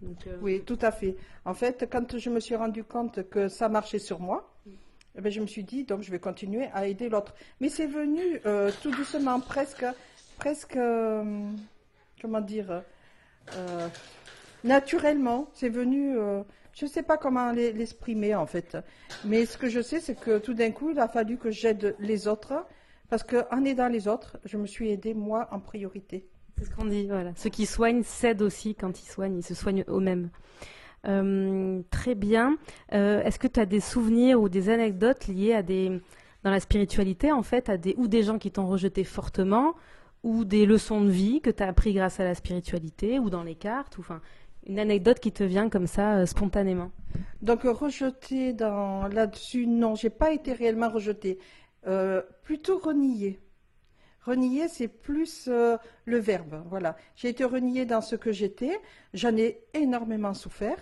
Donc, 0.00 0.28
Oui, 0.40 0.62
tout 0.64 0.78
à 0.82 0.90
fait. 0.92 1.16
En 1.44 1.54
fait, 1.54 1.88
quand 1.90 2.18
je 2.18 2.30
me 2.30 2.40
suis 2.40 2.56
rendu 2.56 2.84
compte 2.84 3.28
que 3.28 3.48
ça 3.48 3.68
marchait 3.68 3.98
sur 3.98 4.20
moi, 4.20 4.51
eh 5.16 5.20
ben, 5.20 5.30
je 5.30 5.40
me 5.40 5.46
suis 5.46 5.64
dit, 5.64 5.84
donc 5.84 6.02
je 6.02 6.10
vais 6.10 6.18
continuer 6.18 6.68
à 6.74 6.86
aider 6.86 7.08
l'autre. 7.08 7.34
Mais 7.60 7.68
c'est 7.68 7.86
venu 7.86 8.40
euh, 8.46 8.70
tout 8.82 8.90
doucement, 8.90 9.40
presque, 9.40 9.84
presque, 10.38 10.76
euh, 10.76 11.48
comment 12.20 12.40
dire, 12.40 12.82
euh, 13.56 13.88
naturellement. 14.64 15.48
C'est 15.52 15.68
venu, 15.68 16.14
je 16.74 16.84
ne 16.84 16.90
sais 16.90 17.02
pas 17.02 17.16
comment 17.18 17.52
l'e- 17.52 17.72
l'exprimer 17.72 18.34
en 18.34 18.46
fait. 18.46 18.76
Mais 19.24 19.46
ce 19.46 19.58
que 19.58 19.68
je 19.68 19.80
sais, 19.82 20.00
c'est 20.00 20.14
que 20.18 20.38
tout 20.38 20.54
d'un 20.54 20.70
coup, 20.70 20.90
il 20.90 20.98
a 20.98 21.08
fallu 21.08 21.36
que 21.36 21.50
j'aide 21.50 21.94
les 21.98 22.28
autres, 22.28 22.54
parce 23.10 23.22
qu'en 23.24 23.64
aidant 23.64 23.88
les 23.88 24.08
autres, 24.08 24.38
je 24.44 24.56
me 24.56 24.66
suis 24.66 24.90
aidée 24.90 25.14
moi 25.14 25.48
en 25.50 25.60
priorité. 25.60 26.26
C'est 26.58 26.64
ce 26.66 26.70
qu'on 26.74 26.84
dit, 26.84 27.06
voilà. 27.06 27.32
Ceux 27.36 27.50
qui 27.50 27.66
soignent 27.66 28.02
cèdent 28.04 28.42
aussi 28.42 28.74
quand 28.74 29.00
ils 29.02 29.06
soignent, 29.10 29.38
ils 29.38 29.42
se 29.44 29.54
soignent 29.54 29.84
eux-mêmes. 29.88 30.30
Euh, 31.06 31.82
très 31.90 32.14
bien. 32.14 32.56
Euh, 32.92 33.22
est-ce 33.22 33.38
que 33.38 33.48
tu 33.48 33.58
as 33.58 33.66
des 33.66 33.80
souvenirs 33.80 34.40
ou 34.40 34.48
des 34.48 34.68
anecdotes 34.68 35.26
liées 35.26 35.54
à 35.54 35.62
des, 35.62 36.00
dans 36.44 36.50
la 36.50 36.60
spiritualité, 36.60 37.32
en 37.32 37.42
fait, 37.42 37.68
à 37.68 37.76
des, 37.76 37.94
ou 37.98 38.08
des 38.08 38.22
gens 38.22 38.38
qui 38.38 38.50
t'ont 38.50 38.66
rejeté 38.66 39.04
fortement, 39.04 39.74
ou 40.22 40.44
des 40.44 40.66
leçons 40.66 41.00
de 41.00 41.10
vie 41.10 41.40
que 41.40 41.50
tu 41.50 41.62
as 41.62 41.68
appris 41.68 41.92
grâce 41.92 42.20
à 42.20 42.24
la 42.24 42.34
spiritualité, 42.34 43.18
ou 43.18 43.30
dans 43.30 43.42
les 43.42 43.56
cartes, 43.56 43.98
ou 43.98 44.02
enfin, 44.02 44.20
une 44.66 44.78
anecdote 44.78 45.18
qui 45.18 45.32
te 45.32 45.42
vient 45.42 45.68
comme 45.68 45.88
ça, 45.88 46.18
euh, 46.18 46.26
spontanément? 46.26 46.92
Donc, 47.42 47.62
rejeté 47.64 48.52
dans, 48.52 49.08
là-dessus, 49.08 49.66
non, 49.66 49.96
j'ai 49.96 50.10
pas 50.10 50.32
été 50.32 50.52
réellement 50.52 50.88
rejetée. 50.88 51.38
plutôt 52.44 52.78
reniée. 52.78 53.40
Renier, 54.24 54.68
c'est 54.68 54.86
plus 54.86 55.48
le 55.48 56.16
verbe. 56.18 56.62
Voilà. 56.70 56.96
J'ai 57.16 57.28
été 57.28 57.42
reniée 57.42 57.86
dans 57.86 58.00
ce 58.00 58.14
que 58.14 58.30
j'étais. 58.30 58.78
J'en 59.14 59.36
ai 59.36 59.64
énormément 59.74 60.32
souffert. 60.32 60.76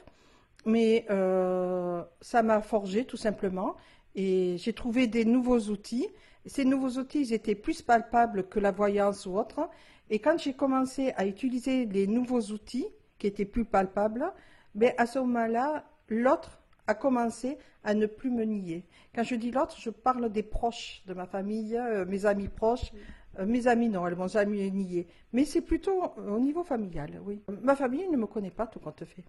Mais 0.66 1.06
euh, 1.10 2.02
ça 2.20 2.42
m'a 2.42 2.60
forgé 2.60 3.04
tout 3.04 3.16
simplement 3.16 3.76
et 4.14 4.56
j'ai 4.58 4.72
trouvé 4.72 5.06
des 5.06 5.24
nouveaux 5.24 5.60
outils. 5.70 6.08
Ces 6.46 6.64
nouveaux 6.64 6.98
outils, 6.98 7.20
ils 7.20 7.32
étaient 7.32 7.54
plus 7.54 7.82
palpables 7.82 8.48
que 8.48 8.58
la 8.58 8.70
voyance 8.70 9.26
ou 9.26 9.38
autre. 9.38 9.68
Et 10.10 10.18
quand 10.18 10.38
j'ai 10.38 10.54
commencé 10.54 11.12
à 11.16 11.26
utiliser 11.26 11.86
les 11.86 12.06
nouveaux 12.06 12.40
outils 12.52 12.86
qui 13.18 13.26
étaient 13.26 13.44
plus 13.44 13.64
palpables, 13.64 14.32
ben 14.74 14.92
à 14.98 15.06
ce 15.06 15.18
moment-là, 15.20 15.84
l'autre 16.08 16.60
a 16.86 16.94
commencé 16.94 17.58
à 17.84 17.94
ne 17.94 18.06
plus 18.06 18.30
me 18.30 18.44
nier. 18.44 18.84
Quand 19.14 19.22
je 19.22 19.36
dis 19.36 19.50
l'autre, 19.50 19.76
je 19.78 19.90
parle 19.90 20.30
des 20.30 20.42
proches 20.42 21.02
de 21.06 21.14
ma 21.14 21.26
famille, 21.26 21.76
euh, 21.76 22.04
mes 22.04 22.26
amis 22.26 22.48
proches. 22.48 22.92
Euh, 23.38 23.46
mes 23.46 23.66
amis, 23.66 23.88
non, 23.88 24.06
elles 24.06 24.16
m'ont 24.16 24.28
jamais 24.28 24.70
nié. 24.70 25.06
Mais 25.32 25.44
c'est 25.44 25.60
plutôt 25.60 26.02
au 26.16 26.38
niveau 26.40 26.64
familial, 26.64 27.20
oui. 27.25 27.42
Ma 27.62 27.76
famille 27.76 28.08
ne 28.08 28.16
me 28.16 28.26
connaît 28.26 28.50
pas, 28.50 28.66
tout 28.66 28.80
compte 28.80 29.04
fait. 29.04 29.25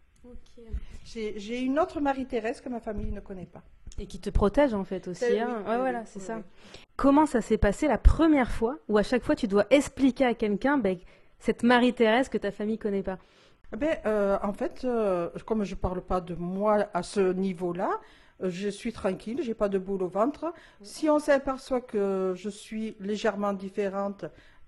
J'ai 1.03 1.62
une 1.62 1.79
autre 1.79 2.00
Marie-Thérèse 2.01 2.62
que 2.62 2.70
ma 2.70 2.79
famille 2.79 3.12
ne 3.12 3.20
connaît 3.20 3.46
pas. 3.46 3.62
Et 4.00 4.08
qui 4.08 4.20
te 4.20 4.29
protège 4.29 4.74
en 4.74 4.84
fait 4.84 5.08
aussi. 5.08 5.25
Ben 5.29 5.50
hein. 5.67 5.77
voilà, 5.77 6.05
c'est 6.05 6.20
ça. 6.20 6.41
Comment 6.96 7.25
ça 7.25 7.41
s'est 7.41 7.58
passé 7.58 7.88
la 7.88 7.98
première 7.98 8.50
fois 8.50 8.77
où 8.88 8.98
à 8.98 9.03
chaque 9.03 9.24
fois 9.24 9.36
tu 9.36 9.48
dois 9.48 9.65
expliquer 9.70 10.25
à 10.25 10.34
quelqu'un 10.34 10.77
ben, 10.77 10.98
cette 11.39 11.63
Marie-Thérèse 11.63 12.29
que 12.29 12.38
ta 12.38 12.51
famille 12.51 12.77
connaît 12.77 13.03
pas? 13.03 13.17
Eh 13.74 13.77
ben, 13.77 13.98
euh, 14.05 14.38
En 14.43 14.53
fait, 14.53 14.86
euh, 14.86 15.29
comme 15.46 15.63
je 15.63 15.75
ne 15.75 15.79
parle 15.79 16.01
pas 16.01 16.22
de 16.22 16.36
moi 16.36 16.88
à 16.93 17.03
ce 17.03 17.34
niveau-là, 17.34 17.89
euh, 17.91 18.00
je 18.43 18.69
suis 18.69 18.93
tranquille, 18.93 19.39
j'ai 19.41 19.53
pas 19.53 19.69
de 19.69 19.77
boule 19.77 20.03
au 20.03 20.07
ventre. 20.07 20.53
Si 20.81 21.10
on 21.10 21.19
s'aperçoit 21.19 21.81
que 21.81 22.33
je 22.36 22.50
suis 22.50 22.95
légèrement 23.00 23.53
différente, 23.53 24.25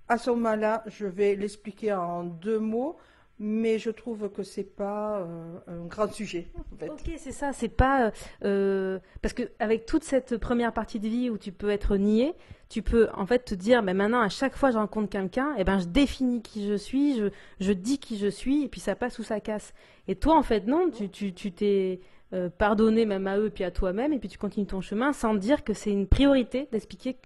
à 0.08 0.18
ce 0.18 0.30
moment-là, 0.32 0.84
je 0.88 1.06
vais 1.06 1.36
l'expliquer 1.36 1.94
en 1.94 2.24
deux 2.24 2.60
mots 2.60 2.98
mais 3.40 3.80
je 3.80 3.90
trouve 3.90 4.30
que 4.30 4.44
c'est 4.44 4.64
pas 4.76 5.20
euh, 5.20 5.58
un 5.68 5.86
grand 5.86 6.12
sujet. 6.12 6.48
Ok, 6.82 7.12
c'est 7.18 7.32
ça, 7.32 7.52
c'est 7.52 7.68
pas 7.68 8.12
euh, 8.44 9.00
parce 9.22 9.34
que 9.34 9.44
avec 9.60 9.86
toute 9.86 10.04
cette 10.04 10.38
première 10.38 10.72
partie 10.72 11.00
de 11.00 11.08
vie 11.08 11.30
où 11.30 11.38
tu 11.38 11.52
peux 11.52 11.70
être 11.70 11.98
nié, 11.98 12.36
tu 12.70 12.82
peux 12.82 13.10
en 13.14 13.26
fait 13.26 13.40
te 13.40 13.56
dire, 13.56 13.82
mais 13.82 13.94
maintenant 13.94 14.22
à 14.22 14.30
chaque 14.30 14.56
fois 14.56 14.70
que 14.70 14.74
je 14.74 14.80
rencontre 14.80 15.10
quelqu'un, 15.10 15.56
eh 15.58 15.64
ben 15.64 15.80
je 15.80 15.86
définis 15.86 16.42
qui 16.42 16.68
je 16.68 16.76
suis, 16.76 17.20
je, 17.60 17.74
dis 17.74 17.98
qui 17.98 18.18
je 18.18 18.28
suis, 18.28 18.64
et 18.64 18.70
puis 18.70 18.80
ça 18.80 18.96
passe 18.96 19.18
ou 19.20 19.24
ça 19.24 19.40
casse. 19.40 19.74
Et 20.08 20.16
toi 20.16 20.38
en 20.38 20.44
fait 20.44 20.68
non, 20.68 20.90
tu 20.90 21.34
tu 21.34 21.52
t'es 21.52 22.02
euh, 22.34 22.50
pardonné 22.50 23.06
même 23.06 23.28
à 23.28 23.38
eux 23.38 23.48
et 23.48 23.52
puis 23.52 23.64
à 23.64 23.72
toi-même, 23.72 24.14
et 24.14 24.20
puis 24.20 24.30
tu 24.30 24.38
continues 24.38 24.68
ton 24.68 24.82
chemin 24.82 25.14
sans 25.14 25.36
dire 25.36 25.64
que 25.64 25.74
c'est 25.74 25.92
une 25.92 26.08
priorité 26.08 26.68
d'expliquer 26.72 27.18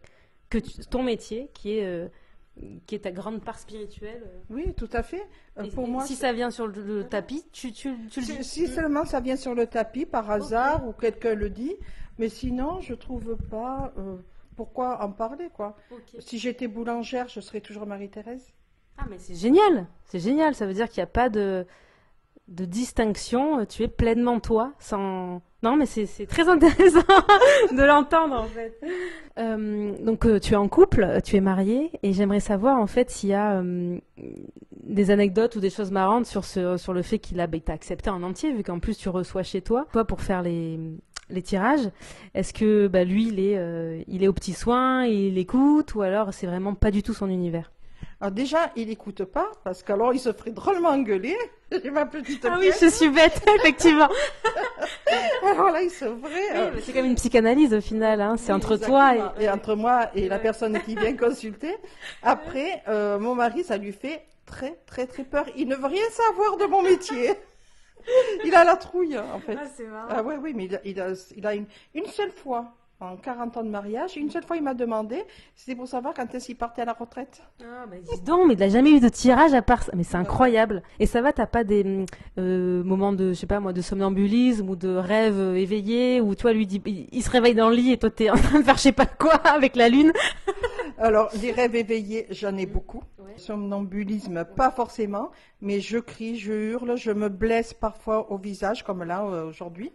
que 0.50 0.60
ton 0.90 1.04
métier 1.04 1.50
qui 1.54 1.78
est 1.78 2.10
qui 2.86 2.96
est 2.96 3.00
ta 3.00 3.12
grande 3.12 3.42
part 3.42 3.60
spirituelle. 3.60 4.24
Euh. 4.26 4.40
Oui, 4.50 4.74
tout 4.76 4.90
à 4.94 5.04
fait. 5.04 5.24
Euh, 5.58 5.70
pour 5.72 5.88
moi, 5.88 6.06
si 6.06 6.16
ça 6.16 6.34
vient 6.34 6.52
sur 6.52 6.68
le, 6.68 7.04
tapis, 7.04 7.46
tu, 7.52 7.72
tu, 7.72 7.94
tu 8.10 8.22
si, 8.22 8.44
si, 8.44 8.68
seulement 8.68 9.06
ça 9.06 9.20
vient 9.20 9.36
sur 9.36 9.56
le 9.56 9.68
tapis 9.68 10.06
par 10.06 10.30
hasard 10.30 10.88
ou 10.88 10.94
quelqu'un 10.94 11.36
le 11.36 11.50
dit, 11.50 11.76
mais 12.18 12.30
sinon, 12.30 12.80
je 12.82 12.94
trouve 12.94 13.36
pas 13.50 13.94
euh, 13.98 14.18
pourquoi 14.56 15.04
en 15.04 15.12
parler 15.12 15.50
quoi. 15.54 15.78
Si 16.20 16.40
j'étais 16.40 16.68
boulangère, 16.68 17.28
je 17.28 17.40
serais 17.40 17.62
toujours 17.62 17.86
Marie-Thérèse. 17.86 18.54
Ah 18.98 19.06
mais 19.10 19.18
c'est 19.20 19.36
génial, 19.36 19.88
c'est 20.06 20.20
génial. 20.20 20.56
Ça 20.56 20.66
veut 20.66 20.74
dire 20.74 20.90
qu'il 20.90 21.02
n'y 21.02 21.04
a 21.04 21.12
pas 21.12 21.30
de 21.30 21.66
de 22.48 22.66
distinction. 22.66 23.66
Tu 23.66 23.84
es 23.84 23.88
pleinement 23.88 24.40
toi, 24.40 24.74
sans 24.80 25.42
non, 25.64 25.76
mais 25.76 25.88
c'est 25.88 26.28
très 26.28 26.48
intéressant 26.50 27.00
de 27.72 27.84
l'entendre 27.84 28.36
en 28.36 28.46
fait. 28.46 28.80
Euh, 29.40 29.96
donc 30.04 30.26
euh, 30.26 30.40
tu 30.40 30.54
es 30.54 30.56
en 30.56 30.68
couple, 30.68 31.20
tu 31.24 31.36
es 31.36 31.42
marié, 31.42 31.92
et 32.04 32.14
j'aimerais 32.14 32.40
savoir 32.40 32.80
en 32.80 32.88
fait 32.88 33.10
s'il 33.10 33.30
y 33.30 33.34
a 33.34 33.60
euh, 33.60 33.98
des 34.84 35.12
anecdotes 35.12 35.56
ou 35.56 35.60
des 35.60 35.72
choses 35.72 35.92
marrantes 35.92 36.28
sur 36.28 36.46
sur 36.46 36.94
le 36.94 37.02
fait 37.02 37.18
qu'il 37.20 37.40
a 37.40 37.48
bah, 37.48 37.58
accepté 37.68 38.10
en 38.10 38.22
entier, 38.22 38.54
vu 38.54 38.64
qu'en 38.64 38.80
plus 38.80 38.98
tu 38.98 39.10
reçois 39.10 39.44
chez 39.44 39.62
toi, 39.62 39.88
toi 39.92 40.06
pour 40.06 40.22
faire 40.22 40.44
les, 40.44 40.80
les 41.32 41.42
tirages. 41.42 41.90
Est-ce 42.36 42.54
que 42.54 42.88
bah, 42.88 43.04
lui 43.04 43.28
il 43.28 43.40
est 43.40 44.06
il 44.08 44.24
est 44.24 44.28
au 44.28 44.34
petit 44.34 44.54
soin, 44.54 45.06
il 45.06 45.40
écoute, 45.40 45.96
ou 45.96 46.04
alors 46.04 46.34
c'est 46.36 46.48
vraiment 46.48 46.76
pas 46.76 46.92
du 46.92 47.02
tout 47.02 47.14
son 47.14 47.30
univers? 47.30 47.72
Alors 48.20 48.32
déjà, 48.32 48.72
il 48.76 48.88
n'écoute 48.88 49.26
pas, 49.26 49.48
parce 49.64 49.84
qu'alors 49.84 50.12
il 50.12 50.20
se 50.20 50.34
ferait 50.34 50.52
drôlement 50.52 50.90
engueuler. 50.90 51.38
J'ai 51.72 51.92
ma 51.92 52.08
petite 52.08 52.44
Ah 52.50 52.58
oui, 52.60 52.72
je 52.80 52.88
suis 52.88 53.10
bête, 53.10 53.40
effectivement. 53.58 54.10
alors 55.44 55.70
là, 55.70 55.84
il 55.84 55.92
se 55.92 56.06
ferait... 56.06 56.56
Euh, 56.56 56.72
c'est 56.82 56.94
comme 56.94 57.06
une 57.06 57.16
psychanalyse 57.16 57.76
au 57.76 57.82
final, 57.82 58.20
hein. 58.22 58.36
c'est 58.38 58.52
entre 58.52 58.78
toi 58.78 59.16
et... 59.16 59.44
et... 59.44 59.50
entre 59.50 59.76
moi 59.76 60.10
et 60.16 60.28
la 60.28 60.40
personne 60.40 60.82
qui 60.82 60.96
vient 60.96 61.16
consulter. 61.16 61.76
Après, 62.24 62.82
euh, 62.88 63.20
mon 63.20 63.36
mari, 63.36 63.64
ça 63.64 63.78
lui 63.78 63.92
fait 63.92 64.26
très, 64.48 64.80
très, 64.88 65.06
très 65.06 65.24
peur. 65.24 65.46
Il 65.56 65.68
ne 65.68 65.76
veut 65.76 65.86
rien 65.86 66.10
savoir 66.10 66.58
de 66.58 66.66
mon 66.66 66.82
métier. 66.82 67.34
il 68.46 68.56
a 68.56 68.64
la 68.64 68.78
trouille, 68.78 69.20
en 69.20 69.40
fait. 69.40 69.58
Ah, 69.62 69.68
c'est 69.76 69.86
marrant. 69.86 70.08
Ah 70.10 70.24
oui, 70.24 70.36
oui, 70.42 70.54
mais 70.56 70.66
il 70.66 71.00
a, 71.00 71.12
il 71.36 71.46
a, 71.46 71.54
une, 71.54 71.68
une 71.94 72.08
seule 72.08 72.32
fois 72.32 72.74
en 73.00 73.16
40 73.16 73.58
ans 73.58 73.64
de 73.64 73.70
mariage. 73.70 74.18
Une 74.18 74.30
seule 74.30 74.44
fois, 74.44 74.58
il 74.58 74.64
m'a 74.64 74.74
demandé, 74.74 75.24
c'était 75.56 75.76
pour 75.76 75.88
savoir 75.88 76.14
quand 76.14 76.34
est-ce 76.34 76.48
qu'il 76.48 76.56
partait 76.56 76.82
à 76.82 76.86
la 76.86 76.94
retraite. 76.94 77.44
Ah, 77.62 77.86
bah 77.86 77.98
dis 78.02 78.22
donc, 78.22 78.48
mais 78.48 78.54
il 78.54 78.60
n'a 78.60 78.70
jamais 78.70 78.92
eu 78.92 79.00
de 79.00 79.10
tirage 79.10 79.54
à 79.54 79.62
part 79.62 79.84
ça. 79.84 79.92
Mais 79.96 80.04
c'est 80.04 80.18
incroyable. 80.18 80.82
Et 81.00 81.06
ça 81.06 81.22
va, 81.22 81.32
t'as 81.32 81.46
pas 81.46 81.64
des 81.64 82.06
euh, 82.38 82.84
moments 82.84 83.14
de, 83.14 83.30
je 83.30 83.34
sais 83.34 83.48
pas 83.48 83.60
moi, 83.60 83.74
de 83.74 83.82
somnambulisme 83.82 84.70
ou 84.70 84.76
de 84.76 84.90
rêve 84.96 85.56
éveillé 85.56 86.22
où 86.22 86.34
toi, 86.36 86.54
lui 86.54 86.66
dit, 86.66 86.82
il, 87.12 87.24
se 87.24 87.30
réveille 87.30 87.56
dans 87.56 87.70
le 87.70 87.76
lit 87.76 87.92
et 87.92 87.98
toi, 87.98 88.10
t'es 88.10 88.30
en 88.30 88.36
train 88.36 88.60
de 88.60 88.64
faire 88.64 88.78
je 88.78 88.82
sais 88.82 88.92
pas 88.92 89.06
quoi 89.06 89.36
avec 89.36 89.76
la 89.76 89.90
lune? 89.90 90.12
Alors, 90.98 91.30
des 91.40 91.52
rêves 91.52 91.76
éveillés, 91.76 92.26
j'en 92.32 92.58
ai 92.58 92.66
beaucoup. 92.66 93.04
Somnambulisme, 93.36 94.46
pas 94.46 94.72
forcément, 94.72 95.30
mais 95.62 95.80
je 95.80 96.00
crie, 96.00 96.38
je 96.38 96.54
hurle, 96.72 96.96
je 96.98 97.12
me 97.12 97.30
blesse 97.30 97.76
parfois 97.76 98.32
au 98.32 98.38
visage, 98.40 98.84
comme 98.84 99.04
là 99.04 99.24
euh, 99.24 99.48
aujourd'hui. 99.48 99.92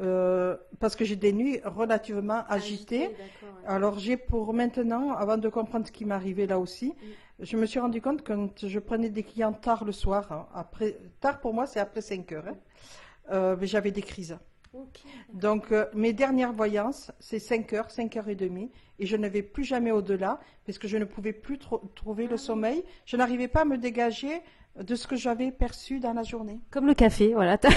Euh, 0.00 0.56
parce 0.78 0.96
que 0.96 1.04
j'ai 1.04 1.16
des 1.16 1.32
nuits 1.32 1.60
relativement 1.64 2.42
agitées. 2.48 3.10
Alors 3.66 3.98
j'ai 3.98 4.16
pour 4.16 4.54
maintenant, 4.54 5.12
avant 5.12 5.36
de 5.36 5.48
comprendre 5.48 5.86
ce 5.86 5.92
qui 5.92 6.06
m'arrivait 6.06 6.46
là 6.46 6.58
aussi, 6.58 6.88
mm. 6.88 7.44
je 7.44 7.56
me 7.56 7.66
suis 7.66 7.80
rendu 7.80 8.00
compte 8.00 8.22
que 8.22 8.32
quand 8.32 8.66
je 8.66 8.78
prenais 8.78 9.10
des 9.10 9.22
clients 9.22 9.52
tard 9.52 9.84
le 9.84 9.92
soir, 9.92 10.32
hein, 10.32 10.46
après, 10.54 10.96
tard 11.20 11.40
pour 11.40 11.52
moi 11.52 11.66
c'est 11.66 11.80
après 11.80 12.00
5 12.00 12.32
heures, 12.32 12.48
hein, 12.48 12.56
euh, 13.30 13.56
mais 13.60 13.66
j'avais 13.66 13.90
des 13.90 14.02
crises. 14.02 14.38
Donc 15.34 15.72
euh, 15.72 15.86
mes 15.94 16.12
dernières 16.12 16.52
voyances, 16.52 17.10
c'est 17.18 17.40
5 17.40 17.72
heures, 17.74 17.90
5 17.90 18.16
heures 18.16 18.28
et 18.28 18.36
demie, 18.36 18.70
et 18.98 19.06
je 19.06 19.16
ne 19.16 19.28
vais 19.28 19.42
plus 19.42 19.64
jamais 19.64 19.90
au-delà, 19.90 20.40
parce 20.64 20.78
que 20.78 20.88
je 20.88 20.96
ne 20.96 21.04
pouvais 21.04 21.32
plus 21.32 21.58
trouver 21.94 22.26
le 22.26 22.34
ah 22.34 22.38
sommeil. 22.38 22.84
Je 23.04 23.16
n'arrivais 23.16 23.48
pas 23.48 23.62
à 23.62 23.64
me 23.64 23.76
dégager 23.76 24.40
de 24.82 24.94
ce 24.94 25.06
que 25.06 25.16
j'avais 25.16 25.50
perçu 25.50 26.00
dans 26.00 26.12
la 26.12 26.22
journée. 26.22 26.60
Comme 26.70 26.86
le 26.86 26.94
café, 26.94 27.32
voilà. 27.34 27.58
c'est 27.62 27.70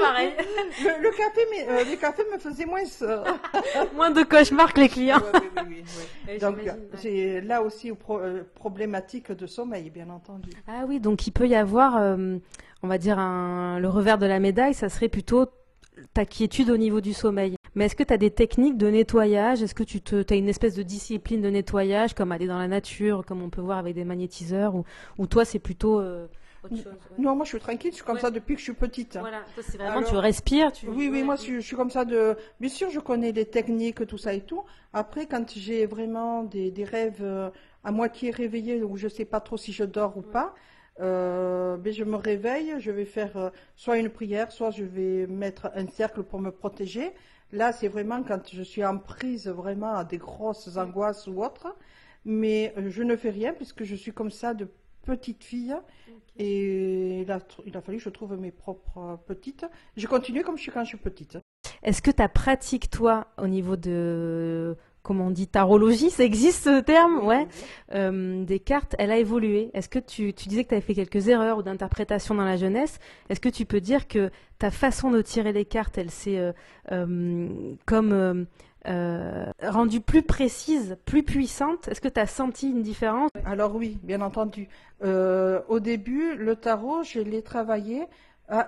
pareil. 0.00 0.32
Le, 0.80 1.10
café, 1.16 1.40
mais, 1.50 1.66
euh, 1.68 1.84
le 1.90 1.96
café 1.96 2.22
me 2.32 2.38
faisait 2.38 2.64
moins... 2.64 2.80
moins 3.94 4.10
de 4.10 4.22
cauchemars 4.22 4.72
que 4.72 4.80
les 4.80 4.88
clients. 4.88 5.20
oui, 5.68 5.82
oui, 6.28 6.38
donc, 6.38 6.56
c'est 6.96 7.40
là 7.42 7.62
aussi 7.62 7.88
une 7.88 7.96
euh, 8.10 8.42
problématique 8.54 9.32
de 9.32 9.46
sommeil, 9.46 9.90
bien 9.90 10.08
entendu. 10.10 10.50
Ah 10.66 10.84
oui, 10.86 11.00
donc 11.00 11.26
il 11.26 11.32
peut 11.32 11.46
y 11.46 11.54
avoir, 11.54 11.96
euh, 11.96 12.36
on 12.82 12.88
va 12.88 12.98
dire, 12.98 13.18
un, 13.18 13.78
le 13.78 13.88
revers 13.88 14.18
de 14.18 14.26
la 14.26 14.40
médaille, 14.40 14.74
ça 14.74 14.88
serait 14.88 15.08
plutôt 15.08 15.46
ta 16.14 16.24
quiétude 16.24 16.70
au 16.70 16.76
niveau 16.76 17.00
du 17.00 17.12
sommeil. 17.12 17.55
Mais 17.76 17.84
est-ce 17.84 17.94
que 17.94 18.02
tu 18.02 18.12
as 18.12 18.18
des 18.18 18.30
techniques 18.30 18.78
de 18.78 18.88
nettoyage? 18.88 19.62
Est-ce 19.62 19.74
que 19.74 19.84
tu 19.84 20.00
te, 20.00 20.24
as 20.28 20.36
une 20.36 20.48
espèce 20.48 20.74
de 20.74 20.82
discipline 20.82 21.42
de 21.42 21.50
nettoyage, 21.50 22.14
comme 22.14 22.32
aller 22.32 22.46
dans 22.46 22.58
la 22.58 22.68
nature, 22.68 23.24
comme 23.24 23.42
on 23.42 23.50
peut 23.50 23.60
voir 23.60 23.78
avec 23.78 23.94
des 23.94 24.04
magnétiseurs, 24.04 24.74
ou, 24.74 24.84
ou 25.18 25.26
toi 25.26 25.44
c'est 25.44 25.58
plutôt 25.58 26.00
euh, 26.00 26.26
autre 26.64 26.74
chose 26.74 26.94
Non, 27.18 27.36
moi 27.36 27.44
je 27.44 27.50
suis 27.50 27.58
tranquille, 27.60 27.90
je 27.90 27.96
suis 27.96 28.04
comme 28.04 28.18
ça 28.18 28.30
depuis 28.30 28.54
que 28.54 28.60
je 28.60 28.64
suis 28.64 28.72
petite. 28.72 29.18
Voilà, 29.20 29.42
c'est 29.60 29.76
vraiment 29.76 30.02
tu 30.02 30.16
respires. 30.16 30.72
Tu... 30.72 30.88
Oui, 30.88 31.10
oui, 31.12 31.22
moi 31.22 31.36
je, 31.36 31.60
suis 31.60 31.76
comme 31.76 31.90
ça 31.90 32.06
de. 32.06 32.36
Bien 32.60 32.70
sûr, 32.70 32.88
je 32.88 32.98
connais 32.98 33.32
les 33.32 33.44
techniques, 33.44 34.06
tout 34.06 34.18
ça 34.18 34.32
et 34.32 34.40
tout. 34.40 34.64
Après, 34.94 35.26
quand 35.26 35.52
j'ai 35.54 35.84
vraiment 35.84 36.44
des, 36.44 36.70
des 36.70 36.84
rêves 36.84 37.20
euh, 37.20 37.50
à 37.84 37.92
moitié 37.92 38.30
réveillés 38.30 38.82
où 38.82 38.96
je 38.96 39.06
sais 39.06 39.26
pas 39.26 39.40
trop 39.40 39.58
si 39.58 39.72
je 39.72 39.84
dors 39.84 40.16
ou 40.16 40.22
pas. 40.22 40.54
Euh, 40.98 41.76
ben 41.76 41.92
je 41.92 42.04
me 42.04 42.16
réveille, 42.16 42.74
je 42.78 42.90
vais 42.90 43.04
faire 43.04 43.36
euh, 43.36 43.50
soit 43.74 43.98
une 43.98 44.08
prière, 44.08 44.50
soit 44.50 44.70
je 44.70 44.82
vais 44.82 45.26
mettre 45.26 45.70
un 45.74 45.86
cercle 45.88 46.22
pour 46.22 46.40
me 46.40 46.50
protéger. 46.50 47.12
Là, 47.52 47.72
c'est 47.72 47.88
vraiment 47.88 48.22
quand 48.22 48.40
je 48.52 48.62
suis 48.62 48.84
en 48.84 48.98
prise 48.98 49.48
vraiment 49.48 49.94
à 49.94 50.04
des 50.04 50.18
grosses 50.18 50.76
angoisses 50.76 51.26
ou 51.26 51.42
autres. 51.42 51.74
Mais 52.24 52.74
euh, 52.76 52.90
je 52.90 53.02
ne 53.02 53.16
fais 53.16 53.30
rien 53.30 53.52
puisque 53.52 53.84
je 53.84 53.94
suis 53.94 54.12
comme 54.12 54.30
ça 54.30 54.52
de 54.52 54.68
petite 55.02 55.44
fille. 55.44 55.74
Et 56.38 57.22
il 57.22 57.30
a, 57.30 57.38
il 57.64 57.76
a 57.76 57.80
fallu 57.80 57.98
que 57.98 58.04
je 58.04 58.10
trouve 58.10 58.36
mes 58.38 58.50
propres 58.50 59.18
petites. 59.26 59.64
Je 59.96 60.06
continue 60.06 60.42
comme 60.42 60.56
je 60.56 60.62
suis 60.62 60.72
quand 60.72 60.84
je 60.84 60.88
suis 60.88 60.98
petite. 60.98 61.38
Est-ce 61.82 62.02
que 62.02 62.10
ta 62.10 62.28
pratique, 62.28 62.90
toi, 62.90 63.28
au 63.38 63.46
niveau 63.46 63.76
de 63.76 64.76
comment 65.06 65.26
on 65.26 65.30
dit, 65.30 65.46
tarologie, 65.46 66.10
ça 66.10 66.24
existe 66.24 66.64
ce 66.64 66.80
terme, 66.80 67.24
ouais, 67.24 67.46
euh, 67.94 68.44
des 68.44 68.58
cartes, 68.58 68.96
elle 68.98 69.12
a 69.12 69.18
évolué. 69.18 69.70
Est-ce 69.72 69.88
que 69.88 70.00
tu, 70.00 70.34
tu 70.34 70.48
disais 70.48 70.64
que 70.64 70.70
tu 70.70 70.74
avais 70.74 70.82
fait 70.82 70.94
quelques 70.94 71.28
erreurs 71.28 71.58
ou 71.58 71.62
d'interprétation 71.62 72.34
dans 72.34 72.44
la 72.44 72.56
jeunesse 72.56 72.98
Est-ce 73.28 73.38
que 73.38 73.48
tu 73.48 73.66
peux 73.66 73.80
dire 73.80 74.08
que 74.08 74.30
ta 74.58 74.72
façon 74.72 75.12
de 75.12 75.22
tirer 75.22 75.52
les 75.52 75.64
cartes, 75.64 75.96
elle 75.96 76.10
s'est 76.10 76.38
euh, 76.38 76.52
euh, 76.90 77.48
comme 77.86 78.46
rendue 79.62 80.00
plus 80.00 80.22
précise, 80.22 80.96
plus 81.04 81.22
puissante? 81.22 81.86
Est-ce 81.86 82.00
que 82.00 82.08
tu 82.08 82.18
as 82.18 82.26
senti 82.26 82.68
une 82.70 82.82
différence? 82.82 83.30
Alors 83.44 83.76
oui, 83.76 84.00
bien 84.02 84.20
entendu. 84.22 84.68
au 85.02 85.80
début, 85.80 86.34
le 86.34 86.56
tarot, 86.56 87.04
je 87.04 87.20
l'ai 87.20 87.42
travaillé 87.42 88.06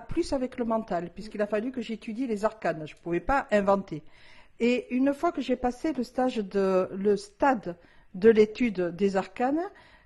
plus 0.07 0.31
avec 0.31 0.57
le 0.57 0.63
mental, 0.63 1.09
puisqu'il 1.13 1.41
a 1.41 1.47
fallu 1.47 1.71
que 1.71 1.81
j'étudie 1.81 2.27
les 2.27 2.45
arcanes. 2.45 2.87
Je 2.87 2.95
ne 2.95 2.99
pouvais 2.99 3.19
pas 3.19 3.47
inventer. 3.51 4.03
Et 4.59 4.93
une 4.93 5.13
fois 5.13 5.31
que 5.31 5.41
j'ai 5.41 5.55
passé 5.55 5.93
le, 5.93 7.15
stade 7.15 7.77
de 8.13 8.29
l'étude 8.29 8.95
des 8.95 9.15
arcanes, 9.15 9.61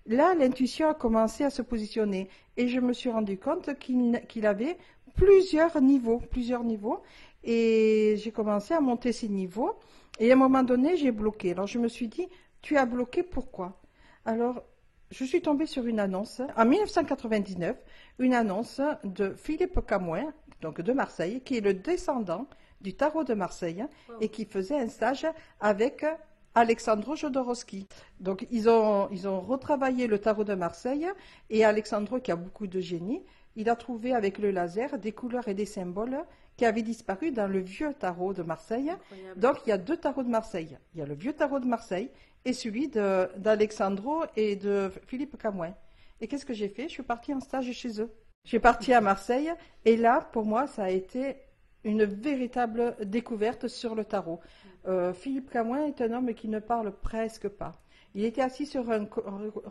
là, 0.05 0.35
l'intuition 0.35 0.89
a 0.89 0.93
commencé 0.93 1.43
à 1.43 1.49
se 1.49 1.61
positionner. 1.61 2.29
Et 2.57 2.67
je 2.67 2.79
me 2.79 2.93
suis 2.93 3.09
rendu 3.09 3.37
compte 3.37 3.77
qu'il 3.79 4.45
avait 4.45 4.77
plusieurs 5.15 5.81
niveaux, 5.81 6.19
plusieurs 6.19 6.63
niveaux. 6.63 7.01
Et 7.43 8.15
j'ai 8.17 8.31
commencé 8.31 8.73
à 8.73 8.79
monter 8.79 9.11
ces 9.11 9.27
niveaux. 9.27 9.79
Et 10.19 10.29
à 10.29 10.33
un 10.33 10.37
moment 10.37 10.63
donné, 10.63 10.97
j'ai 10.97 11.11
bloqué. 11.11 11.51
Alors 11.51 11.67
je 11.67 11.79
me 11.79 11.87
suis 11.87 12.07
dit, 12.07 12.27
tu 12.61 12.77
as 12.77 12.85
bloqué 12.85 13.23
pourquoi? 13.23 13.81
Alors, 14.25 14.63
je 15.09 15.25
suis 15.25 15.41
tombée 15.41 15.65
sur 15.65 15.85
une 15.85 15.99
annonce 15.99 16.41
en 16.55 16.65
1999, 16.65 17.75
une 18.19 18.33
annonce 18.33 18.81
de 19.03 19.33
Philippe 19.35 19.85
Camouin, 19.85 20.33
donc 20.61 20.81
de 20.81 20.93
Marseille, 20.93 21.41
qui 21.41 21.57
est 21.57 21.61
le 21.61 21.73
descendant 21.73 22.47
du 22.83 22.93
tarot 22.93 23.23
de 23.23 23.33
Marseille 23.33 23.85
et 24.21 24.29
qui 24.29 24.45
faisait 24.45 24.77
un 24.77 24.89
stage 24.89 25.25
avec 25.59 26.05
Alexandro 26.53 27.15
Jodorowsky. 27.15 27.87
Donc 28.19 28.45
ils 28.51 28.69
ont, 28.69 29.09
ils 29.11 29.27
ont 29.27 29.39
retravaillé 29.41 30.05
le 30.05 30.19
tarot 30.19 30.43
de 30.43 30.53
Marseille 30.53 31.07
et 31.49 31.65
Alexandro, 31.65 32.19
qui 32.19 32.31
a 32.31 32.35
beaucoup 32.35 32.67
de 32.67 32.79
génie, 32.79 33.23
il 33.55 33.69
a 33.69 33.75
trouvé 33.75 34.13
avec 34.13 34.37
le 34.37 34.51
laser 34.51 34.97
des 34.99 35.11
couleurs 35.11 35.47
et 35.47 35.53
des 35.53 35.65
symboles 35.65 36.19
qui 36.57 36.65
avaient 36.65 36.83
disparu 36.83 37.31
dans 37.31 37.47
le 37.47 37.59
vieux 37.59 37.93
tarot 37.93 38.33
de 38.33 38.43
Marseille. 38.43 38.91
Donc 39.35 39.57
il 39.65 39.69
y 39.69 39.71
a 39.71 39.77
deux 39.77 39.97
tarots 39.97 40.23
de 40.23 40.29
Marseille. 40.29 40.77
Il 40.93 40.99
y 40.99 41.01
a 41.01 41.05
le 41.05 41.15
vieux 41.15 41.33
tarot 41.33 41.59
de 41.59 41.65
Marseille 41.65 42.11
et 42.45 42.53
celui 42.53 42.89
d'Alexandro 42.89 44.23
et 44.35 44.55
de 44.55 44.91
Philippe 45.07 45.37
Camouin. 45.37 45.73
Et 46.21 46.27
qu'est-ce 46.27 46.45
que 46.45 46.53
j'ai 46.53 46.69
fait? 46.69 46.83
Je 46.83 46.93
suis 46.93 47.03
partie 47.03 47.33
en 47.33 47.39
stage 47.39 47.71
chez 47.71 47.99
eux. 48.01 48.11
Je 48.43 48.49
suis 48.49 48.59
partie 48.59 48.93
à 48.93 49.01
Marseille 49.01 49.51
et 49.85 49.97
là, 49.97 50.21
pour 50.31 50.45
moi, 50.45 50.67
ça 50.67 50.83
a 50.83 50.89
été 50.89 51.37
une 51.83 52.05
véritable 52.05 52.95
découverte 53.03 53.67
sur 53.67 53.95
le 53.95 54.05
tarot. 54.05 54.39
Euh, 54.87 55.13
Philippe 55.13 55.49
Camouin 55.49 55.85
est 55.85 56.01
un 56.01 56.11
homme 56.11 56.33
qui 56.33 56.47
ne 56.47 56.59
parle 56.59 56.91
presque 56.91 57.47
pas. 57.47 57.73
Il 58.15 58.23
était 58.25 58.41
assis 58.41 58.65
sur 58.65 58.89
un 58.91 59.07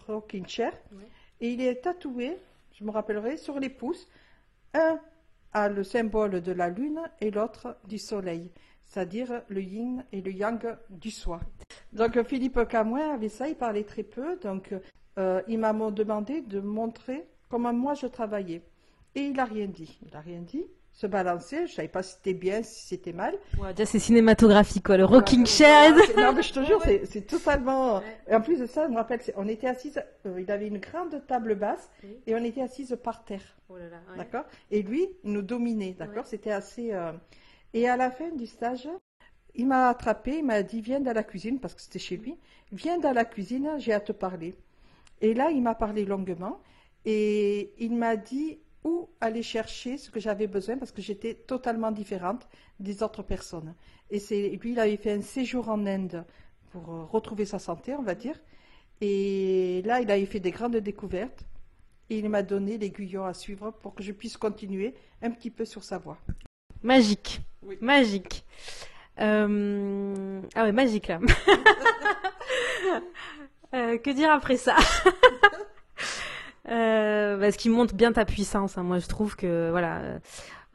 rocking 0.06 0.46
chair 0.46 0.72
et 1.40 1.50
il 1.50 1.60
est 1.60 1.82
tatoué, 1.82 2.36
je 2.72 2.84
me 2.84 2.90
rappellerai, 2.90 3.36
sur 3.36 3.60
les 3.60 3.68
pouces. 3.68 4.08
Un 4.74 4.98
a 5.52 5.68
le 5.68 5.84
symbole 5.84 6.40
de 6.40 6.52
la 6.52 6.68
lune 6.68 7.00
et 7.20 7.30
l'autre 7.30 7.76
du 7.86 7.98
soleil, 7.98 8.50
c'est-à-dire 8.86 9.42
le 9.48 9.60
yin 9.60 10.04
et 10.12 10.22
le 10.22 10.32
yang 10.32 10.76
du 10.88 11.10
soi. 11.10 11.40
Donc 11.92 12.20
Philippe 12.24 12.66
Camouin 12.68 13.14
avait 13.14 13.28
ça, 13.28 13.48
il 13.48 13.54
parlait 13.54 13.84
très 13.84 14.02
peu, 14.02 14.36
donc 14.36 14.74
euh, 15.18 15.42
il 15.46 15.58
m'a 15.58 15.72
demandé 15.72 16.40
de 16.40 16.60
montrer 16.60 17.28
comment 17.48 17.72
moi 17.72 17.94
je 17.94 18.06
travaillais. 18.06 18.62
Et 19.14 19.20
il 19.20 19.34
n'a 19.34 19.44
rien 19.44 19.66
dit. 19.66 19.98
Il 20.02 20.12
n'a 20.12 20.20
rien 20.20 20.40
dit 20.40 20.64
se 20.92 21.06
balancer. 21.06 21.66
Je 21.66 21.72
savais 21.72 21.88
pas 21.88 22.02
si 22.02 22.14
c'était 22.14 22.34
bien, 22.34 22.62
si 22.62 22.86
c'était 22.86 23.12
mal. 23.12 23.34
Ouais, 23.58 23.72
déjà 23.72 23.86
c'est 23.86 23.98
cinématographique 23.98 24.84
quoi, 24.84 24.96
le 24.96 25.04
rocking 25.04 25.46
chair. 25.46 25.94
non 26.16 26.32
mais 26.32 26.42
je 26.42 26.52
te 26.52 26.64
jure, 26.64 26.82
c'est 27.04 27.26
totalement. 27.26 28.02
Et 28.28 28.34
en 28.34 28.40
plus 28.40 28.58
de 28.58 28.66
ça, 28.66 28.86
je 28.86 28.92
me 28.92 28.96
rappelle, 28.96 29.20
on 29.36 29.48
était 29.48 29.66
assises. 29.66 30.02
Euh, 30.26 30.40
il 30.40 30.50
avait 30.50 30.68
une 30.68 30.78
grande 30.78 31.22
table 31.26 31.54
basse 31.54 31.90
et 32.26 32.34
on 32.34 32.44
était 32.44 32.62
assises 32.62 32.96
par 33.02 33.24
terre. 33.24 33.42
Oh 33.68 33.76
là 33.76 33.88
là, 33.88 33.98
D'accord? 34.16 34.44
Et 34.70 34.82
lui, 34.82 35.08
il 35.24 35.32
nous 35.32 35.42
dominait. 35.42 35.96
D'accord? 35.98 36.26
C'était 36.26 36.52
assez. 36.52 36.92
Euh, 36.92 37.12
et 37.74 37.88
à 37.88 37.96
la 37.96 38.10
fin 38.10 38.28
du 38.30 38.46
stage, 38.46 38.88
il 39.54 39.66
m'a 39.66 39.88
attrapé, 39.88 40.38
il 40.38 40.44
m'a 40.44 40.62
dit 40.62 40.80
viens 40.80 41.00
dans 41.00 41.12
la 41.12 41.22
cuisine 41.22 41.58
parce 41.58 41.74
que 41.74 41.80
c'était 41.80 41.98
chez 41.98 42.16
lui. 42.16 42.36
Viens 42.70 42.98
dans 42.98 43.12
la 43.12 43.24
cuisine, 43.24 43.70
j'ai 43.78 43.92
à 43.92 44.00
te 44.00 44.12
parler. 44.12 44.54
Et 45.20 45.34
là, 45.34 45.50
il 45.50 45.62
m'a 45.62 45.74
parlé 45.74 46.04
longuement 46.04 46.60
et 47.04 47.72
il 47.78 47.94
m'a 47.96 48.16
dit 48.16 48.58
où 48.84 49.08
aller 49.20 49.42
chercher 49.42 49.96
ce 49.96 50.10
que 50.10 50.20
j'avais 50.20 50.46
besoin 50.46 50.76
parce 50.76 50.92
que 50.92 51.02
j'étais 51.02 51.34
totalement 51.34 51.92
différente 51.92 52.48
des 52.80 53.02
autres 53.02 53.22
personnes. 53.22 53.74
Et 54.10 54.18
c'est 54.18 54.48
lui, 54.50 54.72
il 54.72 54.80
avait 54.80 54.96
fait 54.96 55.12
un 55.12 55.22
séjour 55.22 55.68
en 55.68 55.86
Inde 55.86 56.24
pour 56.70 56.92
euh, 56.92 57.04
retrouver 57.04 57.44
sa 57.44 57.58
santé, 57.58 57.94
on 57.94 58.02
va 58.02 58.14
dire. 58.14 58.38
Et 59.00 59.82
là, 59.84 60.00
il 60.00 60.10
avait 60.10 60.26
fait 60.26 60.40
des 60.40 60.50
grandes 60.50 60.76
découvertes 60.76 61.44
et 62.10 62.18
il 62.18 62.28
m'a 62.28 62.42
donné 62.42 62.78
l'aiguillon 62.78 63.24
à 63.24 63.34
suivre 63.34 63.70
pour 63.70 63.94
que 63.94 64.02
je 64.02 64.12
puisse 64.12 64.36
continuer 64.36 64.94
un 65.22 65.30
petit 65.30 65.50
peu 65.50 65.64
sur 65.64 65.82
sa 65.82 65.98
voie. 65.98 66.18
Magique, 66.82 67.40
magique. 67.80 68.44
Euh, 69.20 70.40
ah 70.54 70.64
ouais, 70.64 70.72
magique 70.72 71.08
là. 71.08 71.20
Euh, 73.74 73.96
que 73.96 74.10
dire 74.10 74.30
après 74.30 74.58
ça? 74.58 74.76
euh, 76.68 77.36
bah, 77.36 77.50
ce 77.50 77.58
qui 77.58 77.68
montre 77.68 77.94
bien 77.94 78.12
ta 78.12 78.24
puissance. 78.24 78.78
Hein. 78.78 78.82
Moi, 78.82 78.98
je 78.98 79.06
trouve 79.06 79.36
que 79.36 79.70
voilà, 79.70 80.20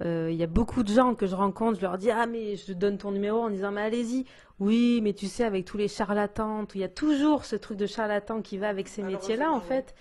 euh, 0.04 0.30
il 0.32 0.38
y 0.38 0.43
a 0.43 0.47
beaucoup 0.47 0.84
de 0.84 0.93
gens 0.93 1.15
que 1.15 1.26
je 1.26 1.36
rencontre, 1.36 1.78
je 1.78 1.82
leur 1.82 1.97
dis 1.97 2.12
ah 2.12 2.28
mais 2.28 2.56
je 2.56 2.73
donne 2.73 2.97
ton 2.97 3.12
numéro 3.12 3.39
en 3.41 3.50
disant 3.50 3.71
mais 3.71 3.82
allez-y. 3.82 4.26
Oui, 4.60 5.02
mais 5.04 5.13
tu 5.13 5.28
sais 5.28 5.43
avec 5.43 5.65
tous 5.65 5.78
les 5.78 5.88
charlatans, 5.88 6.65
il 6.73 6.82
y 6.82 6.84
a 6.84 6.89
toujours 6.89 7.45
ce 7.45 7.56
truc 7.56 7.78
de 7.78 7.86
charlatan 7.86 8.41
qui 8.41 8.58
va 8.58 8.69
avec 8.69 8.88
ces 8.88 9.04
métiers-là 9.04 9.52
en 9.52 9.62
fait. 9.62 9.93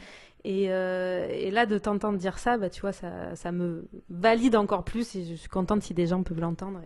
Et, 0.44 0.70
euh, 0.70 1.26
et, 1.28 1.50
là, 1.50 1.66
de 1.66 1.76
t'entendre 1.76 2.18
dire 2.18 2.38
ça, 2.38 2.56
bah, 2.56 2.70
tu 2.70 2.80
vois, 2.80 2.92
ça, 2.92 3.34
ça, 3.34 3.50
me 3.50 3.88
valide 4.10 4.54
encore 4.54 4.84
plus 4.84 5.16
et 5.16 5.24
je 5.24 5.34
suis 5.34 5.48
contente 5.48 5.82
si 5.82 5.92
des 5.92 6.06
gens 6.06 6.22
peuvent 6.22 6.38
l'entendre 6.38 6.80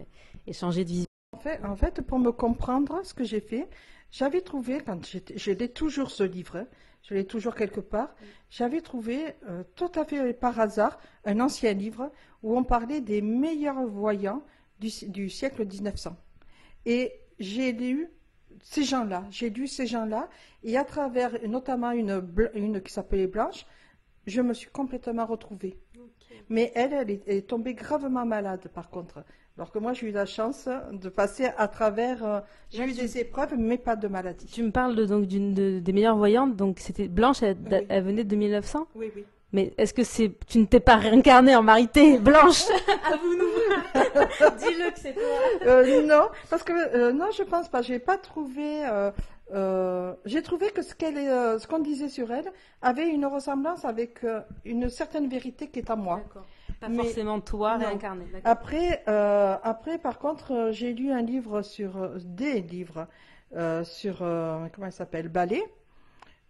et, 0.47 0.53
changer 0.55 0.83
de 0.85 0.89
vision. 0.89 1.07
En 1.37 1.39
fait, 1.39 1.61
en 1.63 1.77
fait, 1.77 2.01
pour 2.01 2.19
me 2.19 2.33
comprendre 2.33 3.01
ce 3.05 3.13
que 3.13 3.23
j'ai 3.23 3.41
fait, 3.41 3.69
j'avais 4.11 4.41
trouvé, 4.41 4.81
quand 4.81 5.07
j'ai 5.35 5.69
toujours 5.69 6.11
ce 6.11 6.23
livre, 6.23 6.57
hein, 6.57 6.67
je 7.03 7.15
l'ai 7.15 7.27
toujours 7.27 7.55
quelque 7.55 7.81
part, 7.81 8.15
j'avais 8.51 8.81
trouvé 8.81 9.35
euh, 9.49 9.65
tout 9.75 9.91
à 9.95 10.05
fait 10.05 10.33
par 10.33 10.59
hasard 10.61 10.99
un 11.25 11.41
ancien 11.41 11.73
livre 11.73 12.13
où 12.43 12.57
on 12.57 12.65
parlait 12.65 13.01
des 13.01 13.23
meilleurs 13.23 13.85
voyants 13.87 14.43
du, 14.79 15.29
siècle 15.29 15.67
1900. 15.67 16.17
Et 16.87 17.13
j'ai 17.39 17.73
lu 17.73 18.09
ces 18.63 18.85
gens-là, 18.85 19.27
j'ai 19.31 19.51
lu 19.51 19.67
ces 19.67 19.87
gens-là, 19.87 20.29
et 20.63 20.77
à 20.77 20.85
travers 20.85 21.33
notamment 21.49 21.93
une, 21.93 22.23
une 22.55 22.83
qui 22.83 22.93
s'appelait 22.93 23.27
Blanche, 23.27 23.67
je 24.27 24.41
me 24.41 24.55
suis 24.55 24.71
complètement 24.71 25.27
retrouvée. 25.27 25.79
Mais 26.49 26.73
elle, 26.75 26.93
elle 26.93 27.11
est, 27.11 27.49
tombée 27.49 27.75
gravement 27.75 28.27
malade 28.27 28.69
par 28.75 28.91
contre. 28.91 29.25
Alors 29.57 29.71
que 29.71 29.79
moi, 29.79 29.93
j'ai 29.93 30.09
eu 30.09 30.13
la 30.13 30.27
chance 30.27 30.69
de 30.93 31.09
passer 31.09 31.49
à 31.59 31.69
travers. 31.69 32.25
Euh, 32.25 32.41
j'ai 32.71 32.85
eu 32.85 32.93
des 32.93 33.19
épreuves, 33.19 33.55
mais 33.59 33.79
pas 33.79 33.97
de 33.97 34.09
maladie. 34.09 34.47
Tu 34.47 34.63
me 34.63 34.71
parles 34.71 34.97
de, 34.97 35.05
donc 35.05 35.27
d'une 35.27 35.53
des 35.81 35.93
meilleures 35.93 36.17
voyantes. 36.17 36.57
Donc 36.57 36.79
c'était 36.79 37.09
Blanche. 37.09 37.43
Elle, 37.43 38.03
venait 38.03 38.25
de 38.25 38.37
1900. 38.37 38.87
Oui, 38.95 39.11
oui. 39.15 39.25
Mais 39.53 39.75
est-ce 39.79 39.93
que 39.93 40.05
c'est 40.05 40.33
tu 40.47 40.61
ne 40.61 40.65
t'es 40.65 40.79
pas 40.79 40.97
réincarnée 40.97 41.57
en 41.57 41.63
Marité 41.63 42.19
Blanche 42.21 42.63
Avoue-nous. 43.13 43.45
Dis-le 44.59 44.93
que 44.93 45.01
c'est 45.01 45.13
toi. 45.13 45.67
Euh, 45.67 46.07
non, 46.07 46.29
parce 46.49 46.63
que 46.63 46.73
euh, 46.73 47.13
non, 47.13 47.27
je 47.37 47.43
pense 47.43 47.69
pas. 47.69 47.83
J'ai 47.83 47.99
pas 47.99 48.17
trouvé. 48.17 48.83
j'ai 50.25 50.43
trouvé 50.43 50.71
que 50.71 50.83
ce 50.83 50.95
qu'elle, 50.95 51.17
ce 51.61 51.67
qu'on 51.67 51.81
disait 51.81 52.09
sur 52.09 52.33
elle, 52.33 52.51
avait 52.81 53.09
une 53.09 53.27
ressemblance 53.27 53.85
avec 53.85 54.25
une 54.65 54.89
certaine 54.89 55.29
vérité 55.29 55.67
qui 55.69 55.81
est 55.81 55.91
à 55.91 55.97
moi. 55.97 56.23
Pas 56.81 56.91
forcément 56.91 57.41
toi 57.41 57.77
réincarné. 57.77 58.25
Après, 58.45 59.05
euh, 59.07 59.57
après, 59.63 59.99
par 59.99 60.19
contre, 60.19 60.53
euh, 60.53 60.73
j'ai 60.73 60.95
lu 60.95 61.13
un 61.13 61.21
livre 61.21 61.61
sur 61.63 61.99
euh, 61.99 62.19
des 62.25 62.61
livres 62.63 63.07
sur 63.83 64.19
comment 64.19 64.87
elle 64.87 64.93
s'appelle 64.93 65.29
Ballet. 65.29 65.63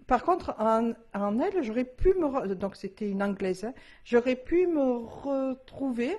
Par 0.06 0.22
contre, 0.22 0.54
en, 0.58 0.92
elle, 1.40 1.62
j'aurais 1.62 1.86
pu 1.86 2.12
me 2.12 2.54
donc 2.54 2.76
c'était 2.76 3.08
une 3.08 3.22
anglaise, 3.22 3.64
hein, 3.64 3.72
j'aurais 4.04 4.36
pu 4.36 4.66
me 4.66 4.98
retrouver, 4.98 6.14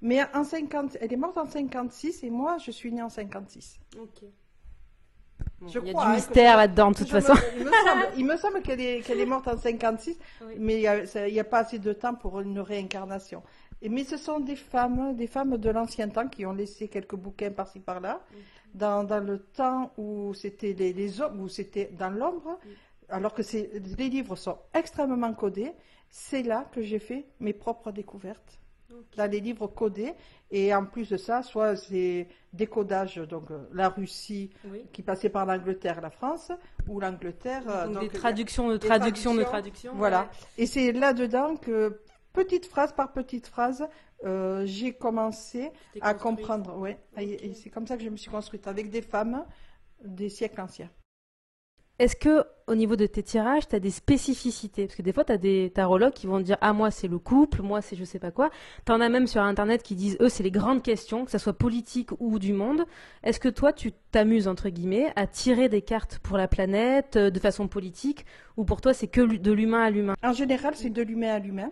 mais 0.00 0.20
en 0.32 0.42
50, 0.42 0.96
elle 1.02 1.12
est 1.12 1.16
morte 1.16 1.36
en 1.36 1.44
56 1.44 2.24
et 2.24 2.30
moi 2.30 2.56
je 2.56 2.70
suis 2.70 2.90
née 2.90 3.02
en 3.02 3.10
56. 3.10 3.78
Ok 4.00 4.22
il 5.66 5.74
y 5.74 5.90
a 5.90 5.92
du 5.92 5.98
hein, 5.98 6.14
mystère 6.14 6.56
là-dedans, 6.56 6.90
de 6.90 6.96
toute 6.96 7.08
façon. 7.08 7.34
il 8.16 8.24
me 8.24 8.36
semble, 8.36 8.62
qu'elle 8.62 8.80
est, 8.80 9.00
qu'elle 9.00 9.20
est 9.20 9.26
morte 9.26 9.48
en 9.48 9.56
56, 9.56 10.18
mais 10.58 10.82
il 10.82 11.32
n'y 11.32 11.40
a, 11.40 11.44
pas 11.44 11.60
assez 11.60 11.78
de 11.78 11.92
temps 11.92 12.14
pour 12.14 12.40
une 12.40 12.60
réincarnation. 12.60 13.42
Et, 13.80 13.88
mais 13.88 14.04
ce 14.04 14.16
sont 14.16 14.40
des 14.40 14.56
femmes, 14.56 15.16
des 15.16 15.26
femmes 15.26 15.56
de 15.56 15.70
l'ancien 15.70 16.08
temps 16.08 16.28
qui 16.28 16.46
ont 16.46 16.52
laissé 16.52 16.88
quelques 16.88 17.16
bouquins 17.16 17.50
par-ci 17.50 17.80
par-là, 17.80 18.20
dans, 18.74 19.04
dans, 19.04 19.22
le 19.22 19.38
temps 19.38 19.92
où 19.98 20.32
c'était 20.34 20.72
les, 20.72 20.92
les, 20.92 21.20
hommes, 21.20 21.40
où 21.40 21.48
c'était 21.48 21.90
dans 21.98 22.10
l'ombre. 22.10 22.58
alors 23.08 23.34
que 23.34 23.42
les 23.42 24.08
livres 24.08 24.36
sont 24.36 24.58
extrêmement 24.72 25.34
codés, 25.34 25.72
c'est 26.08 26.42
là 26.42 26.66
que 26.72 26.82
j'ai 26.82 26.98
fait 26.98 27.26
mes 27.40 27.52
propres 27.52 27.90
découvertes. 27.90 28.61
Dans 29.16 29.30
les 29.30 29.40
livres 29.40 29.66
codés, 29.66 30.14
et 30.50 30.74
en 30.74 30.84
plus 30.84 31.08
de 31.08 31.16
ça, 31.16 31.42
soit 31.42 31.76
c'est 31.76 32.28
décodage, 32.52 33.16
donc 33.16 33.50
euh, 33.50 33.66
la 33.72 33.88
Russie 33.88 34.50
qui 34.92 35.02
passait 35.02 35.30
par 35.30 35.46
l'Angleterre, 35.46 36.00
la 36.00 36.10
France, 36.10 36.52
ou 36.88 37.00
l'Angleterre. 37.00 37.62
Euh, 37.68 37.88
donc, 37.88 38.02
des 38.02 38.08
traductions 38.08 38.68
de 38.68 38.76
traductions 38.76 39.34
de 39.34 39.44
traductions. 39.44 39.92
Voilà. 39.94 40.30
Et 40.58 40.66
c'est 40.66 40.92
là-dedans 40.92 41.56
que, 41.56 42.00
petite 42.32 42.66
phrase 42.66 42.92
par 42.92 43.12
petite 43.12 43.46
phrase, 43.46 43.86
euh, 44.24 44.62
j'ai 44.66 44.92
commencé 44.92 45.70
à 46.00 46.14
comprendre. 46.14 46.76
Ouais, 46.78 46.98
et 47.16 47.54
c'est 47.54 47.70
comme 47.70 47.86
ça 47.86 47.96
que 47.96 48.02
je 48.04 48.08
me 48.10 48.16
suis 48.16 48.30
construite 48.30 48.66
avec 48.66 48.90
des 48.90 49.02
femmes 49.02 49.44
des 50.04 50.28
siècles 50.28 50.60
anciens. 50.60 50.90
Est-ce 52.02 52.16
que 52.16 52.44
au 52.66 52.74
niveau 52.74 52.96
de 52.96 53.06
tes 53.06 53.22
tirages, 53.22 53.68
tu 53.68 53.76
as 53.76 53.78
des 53.78 53.92
spécificités? 53.92 54.86
Parce 54.86 54.96
que 54.96 55.02
des 55.02 55.12
fois, 55.12 55.22
tu 55.22 55.30
as 55.30 55.36
des 55.36 55.70
tarologues 55.72 56.12
qui 56.12 56.26
vont 56.26 56.40
dire 56.40 56.58
Ah, 56.60 56.72
moi, 56.72 56.90
c'est 56.90 57.06
le 57.06 57.20
couple, 57.20 57.62
moi, 57.62 57.80
c'est 57.80 57.94
je 57.94 58.02
sais 58.02 58.18
pas 58.18 58.32
quoi. 58.32 58.50
Tu 58.84 58.90
en 58.90 59.00
as 59.00 59.08
même 59.08 59.28
sur 59.28 59.40
Internet 59.40 59.84
qui 59.84 59.94
disent 59.94 60.16
Eux, 60.20 60.28
c'est 60.28 60.42
les 60.42 60.50
grandes 60.50 60.82
questions, 60.82 61.24
que 61.24 61.30
ce 61.30 61.38
soit 61.38 61.52
politique 61.52 62.10
ou 62.18 62.40
du 62.40 62.54
monde. 62.54 62.86
Est-ce 63.22 63.38
que 63.38 63.48
toi, 63.48 63.72
tu 63.72 63.92
t'amuses, 64.10 64.48
entre 64.48 64.68
guillemets, 64.68 65.12
à 65.14 65.28
tirer 65.28 65.68
des 65.68 65.80
cartes 65.80 66.18
pour 66.18 66.36
la 66.36 66.48
planète 66.48 67.14
euh, 67.14 67.30
de 67.30 67.38
façon 67.38 67.68
politique? 67.68 68.26
Ou 68.56 68.64
pour 68.64 68.80
toi, 68.80 68.92
c'est 68.94 69.06
que 69.06 69.20
de 69.20 69.52
l'humain 69.52 69.84
à 69.84 69.90
l'humain? 69.90 70.14
En 70.24 70.32
général, 70.32 70.74
c'est 70.74 70.90
de 70.90 71.02
l'humain 71.02 71.34
à 71.34 71.38
l'humain. 71.38 71.70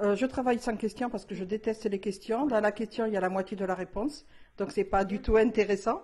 Euh, 0.00 0.16
je 0.16 0.24
travaille 0.24 0.60
sans 0.60 0.76
question 0.76 1.10
parce 1.10 1.26
que 1.26 1.34
je 1.34 1.44
déteste 1.44 1.84
les 1.84 2.00
questions. 2.00 2.46
Dans 2.46 2.60
la 2.60 2.72
question, 2.72 3.04
il 3.04 3.12
y 3.12 3.18
a 3.18 3.20
la 3.20 3.28
moitié 3.28 3.54
de 3.54 3.66
la 3.66 3.74
réponse. 3.74 4.24
Donc, 4.56 4.72
c'est 4.72 4.84
pas 4.84 5.04
du 5.04 5.20
tout 5.20 5.36
intéressant. 5.36 6.00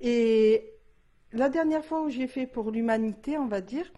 Et 0.00 0.77
la 1.32 1.48
dernière 1.48 1.84
fois 1.84 2.02
où 2.02 2.08
j'ai 2.08 2.26
fait 2.26 2.46
pour 2.46 2.70
l'humanité, 2.70 3.38
on 3.38 3.46
va 3.46 3.60
dire, 3.60 3.90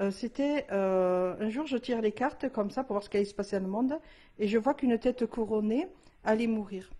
euh, 0.00 0.10
c'était 0.10 0.66
euh, 0.72 1.34
un 1.40 1.50
jour, 1.50 1.66
je 1.66 1.76
tire 1.76 2.00
les 2.00 2.12
cartes 2.12 2.50
comme 2.50 2.70
ça 2.70 2.84
pour 2.84 2.94
voir 2.94 3.02
ce 3.02 3.10
qui 3.10 3.16
allait 3.16 3.26
se 3.26 3.34
passer 3.34 3.58
dans 3.58 3.66
le 3.66 3.70
monde, 3.70 3.98
et 4.38 4.48
je 4.48 4.56
vois 4.58 4.74
qu'une 4.74 4.98
tête 4.98 5.26
couronnée 5.26 5.88
allait 6.24 6.46
mourir. 6.46 6.90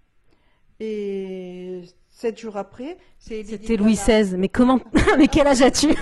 Et 0.81 1.83
sept 2.11 2.39
jours 2.39 2.57
après, 2.57 2.97
c'est 3.19 3.45
C'était 3.45 3.77
Louis 3.77 3.95
XVI. 3.95 4.37
Mais 4.37 4.49
comment 4.49 4.81
Mais 5.19 5.29
quel 5.29 5.47
âge 5.47 5.63
as-tu? 5.63 5.89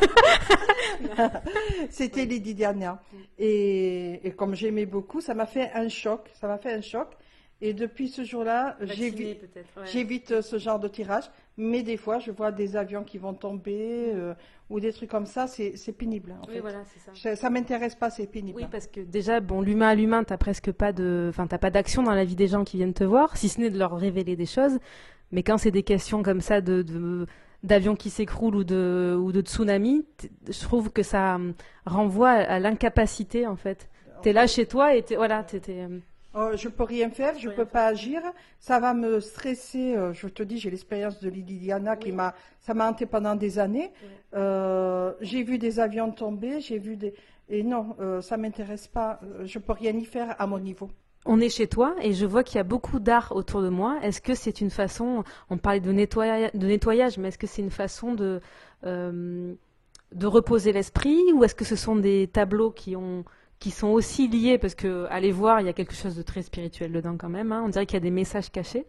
C'était 1.91 2.25
Lady 2.25 2.55
Diana. 2.55 3.03
Et, 3.39 4.21
et 4.27 4.31
comme 4.33 4.55
j'aimais 4.55 4.87
beaucoup, 4.87 5.21
ça 5.21 5.35
m'a 5.35 5.47
fait 5.47 5.71
un 5.75 5.89
choc. 5.89 6.31
Ça 6.41 6.47
m'a 6.47 6.59
fait 6.59 6.73
un 6.73 6.81
choc. 6.81 7.09
Et 7.61 7.75
depuis 7.75 8.09
ce 8.09 8.23
jour-là, 8.23 8.77
j'évite 8.81 10.41
ce 10.41 10.59
genre 10.59 10.79
de 10.79 10.87
tirage. 10.87 11.25
Mais 11.57 11.83
des 11.83 11.97
fois, 11.97 12.21
je 12.21 12.31
vois 12.31 12.53
des 12.53 12.77
avions 12.77 13.03
qui 13.03 13.19
vont 13.19 13.35
tomber 13.35 14.13
euh, 14.15 14.35
ou 14.71 14.79
des 14.79 14.93
trucs 14.93 15.11
comme 15.11 15.27
ça. 15.27 15.49
C'est 15.49 15.93
pénible. 15.93 16.37
En 16.41 16.49
oui, 16.49 16.61
voilà, 16.61 16.85
ça. 17.15 17.35
ça 17.35 17.51
m'intéresse 17.51 17.97
pas, 17.97 18.11
c'est 18.11 18.29
pénible. 18.29 18.61
Oui, 18.61 18.67
parce 18.71 18.87
que 18.87 19.01
déjà, 19.01 19.41
bon, 19.41 19.61
l'humain 19.61 19.89
à 19.89 19.95
l'humain, 19.97 20.23
t'as 20.23 20.37
presque 20.37 20.71
pas 20.71 20.93
de, 20.93 21.27
enfin, 21.31 21.49
t'as 21.49 21.59
pas 21.59 21.71
d'action 21.71 22.05
dans 22.05 22.15
la 22.15 22.25
vie 22.25 22.37
des 22.37 22.47
gens 22.47 22.63
qui 22.63 22.77
viennent 22.77 22.95
te 22.95 23.03
voir, 23.03 23.37
si 23.37 23.49
ce 23.49 23.61
n'est 23.61 23.71
de 23.71 23.79
leur 23.79 23.99
révéler 23.99 24.37
des 24.37 24.47
choses. 24.47 24.79
Mais 25.33 25.43
quand 25.43 25.59
c'est 25.59 25.73
des 25.73 25.83
questions 25.83 26.23
comme 26.23 26.41
ça 26.41 26.61
de, 26.61 27.27
d'avions 27.65 27.97
qui 27.97 28.11
s'écroulent 28.11 28.55
ou 28.55 28.65
de, 28.65 29.19
ou 29.21 29.33
de 29.33 29.41
tsunami, 29.41 30.07
je 30.49 30.61
trouve 30.61 30.91
que 30.91 31.03
ça 31.03 31.35
hum, 31.35 31.55
renvoie 31.87 32.31
à, 32.31 32.61
l'incapacité 32.61 33.49
en 33.49 33.57
fait. 33.57 33.89
T'es 34.23 34.33
là 34.33 34.47
chez 34.47 34.67
toi 34.67 34.97
et 34.97 35.05
voilà, 35.17 35.43
t'étais. 35.43 35.87
Oh, 36.41 36.51
je 36.55 36.69
peux 36.69 36.85
rien 36.85 37.11
faire, 37.11 37.37
je 37.37 37.49
ne 37.49 37.55
peux 37.55 37.65
pas 37.65 37.87
agir. 37.87 38.21
Ça 38.61 38.79
va 38.79 38.95
me 38.95 39.19
stresser. 39.19 39.97
Euh, 39.97 40.13
je 40.13 40.29
te 40.29 40.45
dis, 40.45 40.59
j'ai 40.59 40.71
l'expérience 40.71 41.19
de 41.19 41.29
Lily 41.29 41.59
Diana 41.59 41.97
qui 41.97 42.13
m'a, 42.13 42.33
ça 42.61 42.75
m'a 42.75 42.89
hanté 42.89 43.07
pendant 43.07 43.35
des 43.35 43.59
années. 43.59 43.91
Euh, 44.35 45.15
j'ai 45.21 45.43
vu 45.43 45.59
des 45.59 45.81
avions 45.81 46.13
tomber, 46.13 46.61
j'ai 46.61 46.79
vu 46.79 46.97
des, 46.97 47.13
et 47.49 47.65
non, 47.65 47.97
euh, 47.99 48.21
ça 48.21 48.37
m'intéresse 48.37 48.87
pas. 48.87 49.19
Je 49.43 49.59
peux 49.59 49.73
rien 49.73 49.91
y 49.97 50.05
faire 50.05 50.37
à 50.41 50.47
mon 50.47 50.61
niveau. 50.61 50.89
On 51.27 51.41
est 51.41 51.49
chez 51.49 51.67
toi 51.67 51.97
et 52.01 52.13
je 52.13 52.25
vois 52.25 52.45
qu'il 52.45 52.59
y 52.59 52.61
a 52.61 52.65
beaucoup 52.65 53.01
d'art 53.01 53.33
autour 53.35 53.61
de 53.61 53.69
moi. 53.69 53.99
Est-ce 54.03 54.21
que 54.21 54.37
c'est 54.37 54.61
une 54.61 54.71
façon, 54.71 55.25
on 55.51 55.59
parlait 55.59 55.81
de, 55.81 55.91
nettoyage, 55.91 56.53
de 56.55 56.67
nettoyage 56.69 57.19
mais 57.19 57.29
est-ce 57.29 57.39
que 57.39 57.49
c'est 57.49 57.63
une 57.63 57.73
façon 57.73 58.15
de, 58.15 58.41
de 58.85 60.27
reposer 60.27 60.73
l'esprit 60.73 61.21
ou 61.35 61.43
est-ce 61.43 61.57
que 61.57 61.65
ce 61.65 61.75
sont 61.75 61.97
des 61.97 62.29
tableaux 62.29 62.71
qui 62.71 62.95
ont 62.95 63.25
qui 63.59 63.71
sont 63.71 63.89
aussi 63.89 64.29
liés, 64.29 64.59
parce 64.59 64.75
que 64.75 65.07
aller 65.11 65.33
voir, 65.33 65.61
il 65.61 65.67
y 65.67 65.71
a 65.71 65.73
quelque 65.73 65.95
chose 65.95 66.17
de 66.17 66.23
très 66.23 66.43
spirituel 66.43 66.93
dedans 66.93 67.17
quand 67.17 67.29
même. 67.29 67.53
Hein. 67.53 67.63
On 67.65 67.69
dirait 67.69 67.87
qu'il 67.87 67.95
y 67.95 67.99
a 67.99 68.01
des 68.01 68.11
messages 68.11 68.51
cachés. 68.51 68.87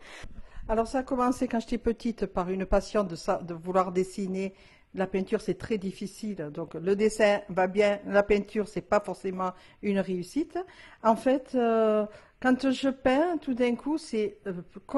Alors 0.67 0.87
ça 0.87 0.99
a 0.99 1.03
commencé 1.03 1.47
quand 1.47 1.59
j'étais 1.59 1.79
petite 1.79 2.27
par 2.27 2.49
une 2.49 2.65
passion 2.65 3.03
de, 3.03 3.15
de 3.43 3.53
vouloir 3.53 3.91
dessiner. 3.91 4.53
La 4.95 5.07
peinture, 5.07 5.41
c'est 5.41 5.57
très 5.57 5.77
difficile. 5.77 6.49
Donc 6.53 6.75
le 6.75 6.95
dessin 6.95 7.41
va 7.49 7.67
bien, 7.67 7.99
la 8.05 8.23
peinture, 8.23 8.67
c'est 8.67 8.81
pas 8.81 8.99
forcément 8.99 9.51
une 9.81 9.99
réussite. 9.99 10.59
En 11.03 11.15
fait, 11.15 11.51
euh, 11.55 12.05
quand 12.39 12.71
je 12.71 12.89
peins, 12.89 13.37
tout 13.37 13.53
d'un 13.53 13.75
coup, 13.75 13.97
c'est 13.97 14.37
euh, 14.47 14.53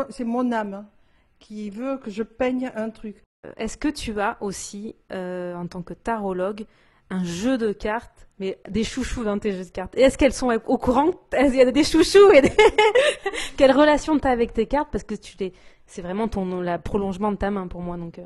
c'est 0.10 0.24
mon 0.24 0.52
âme 0.52 0.88
qui 1.40 1.70
veut 1.70 1.98
que 1.98 2.12
je 2.12 2.24
peigne 2.24 2.72
un 2.76 2.90
truc. 2.90 3.18
Est-ce 3.58 3.78
que 3.78 3.88
tu 3.88 4.20
as 4.20 4.38
aussi, 4.42 4.96
euh, 5.12 5.56
en 5.56 5.68
tant 5.68 5.82
que 5.82 5.94
tarologue, 5.94 6.66
un 7.12 7.24
jeu 7.26 7.58
de 7.58 7.74
cartes, 7.74 8.28
mais 8.40 8.58
des 8.70 8.84
chouchous 8.84 9.24
dans 9.24 9.38
tes 9.38 9.52
jeux 9.52 9.66
de 9.66 9.70
cartes. 9.70 9.96
Est-ce 9.96 10.18
qu'elles 10.18 10.34
sont 10.34 10.50
au 10.66 10.78
courant? 10.78 11.12
Il 11.38 11.54
y 11.54 11.62
a 11.62 11.70
des 11.70 11.84
chouchous 11.84 12.32
et 12.32 12.42
Quelle 13.58 13.74
relation 13.74 14.18
tu 14.18 14.28
as 14.28 14.32
avec 14.32 14.54
tes 14.54 14.66
cartes? 14.66 14.90
Parce 14.92 15.04
que 15.04 15.16
tu 15.16 15.36
les... 15.38 15.54
c'est 15.86 16.02
vraiment 16.02 16.30
ton 16.30 16.62
la 16.62 16.80
prolongement 16.80 17.32
de 17.32 17.38
ta 17.38 17.52
main 17.52 17.68
pour 17.68 17.82
moi. 17.82 17.98
Donc, 17.98 18.18
euh. 18.18 18.24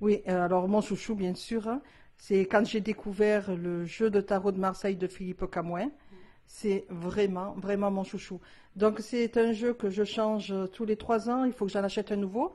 Oui, 0.00 0.22
euh, 0.28 0.44
alors 0.44 0.68
mon 0.68 0.80
chouchou, 0.80 1.14
bien 1.14 1.34
sûr, 1.34 1.68
hein, 1.68 1.80
c'est 2.18 2.40
quand 2.40 2.66
j'ai 2.66 2.80
découvert 2.80 3.54
le 3.54 3.84
jeu 3.84 4.10
de 4.10 4.20
tarot 4.20 4.52
de 4.52 4.58
Marseille 4.58 4.96
de 4.96 5.06
Philippe 5.06 5.48
Camouin. 5.50 5.90
C'est 6.48 6.84
vraiment, 6.90 7.54
vraiment 7.56 7.90
mon 7.90 8.04
chouchou. 8.04 8.40
Donc 8.76 9.00
c'est 9.00 9.36
un 9.36 9.52
jeu 9.52 9.72
que 9.72 9.90
je 9.90 10.04
change 10.04 10.54
tous 10.72 10.84
les 10.84 10.96
trois 10.96 11.28
ans. 11.30 11.44
Il 11.44 11.52
faut 11.52 11.66
que 11.66 11.72
j'en 11.72 11.82
achète 11.82 12.12
un 12.12 12.16
nouveau. 12.16 12.52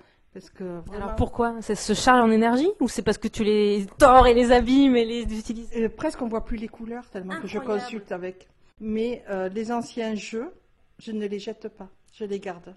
Alors 0.93 1.15
pourquoi 1.15 1.61
C'est 1.61 1.75
ce 1.75 1.93
charge 1.93 2.21
en 2.21 2.31
énergie 2.31 2.69
ou 2.79 2.87
c'est 2.87 3.01
parce 3.01 3.17
que 3.17 3.27
tu 3.27 3.43
les 3.43 3.85
tords 3.97 4.27
et 4.27 4.33
les 4.33 4.51
abîmes 4.51 4.95
et 4.95 5.03
les 5.03 5.23
utilises 5.23 5.69
euh, 5.75 5.89
Presque 5.89 6.21
on 6.21 6.27
voit 6.27 6.45
plus 6.45 6.57
les 6.57 6.69
couleurs 6.69 7.09
tellement 7.09 7.39
que 7.39 7.47
je 7.47 7.59
consulte 7.59 8.11
avec. 8.11 8.47
Mais 8.79 9.23
euh, 9.29 9.49
les 9.49 9.71
anciens 9.71 10.15
jeux, 10.15 10.51
je 10.99 11.11
ne 11.11 11.27
les 11.27 11.39
jette 11.39 11.67
pas, 11.67 11.89
je 12.13 12.23
les 12.23 12.39
garde. 12.39 12.75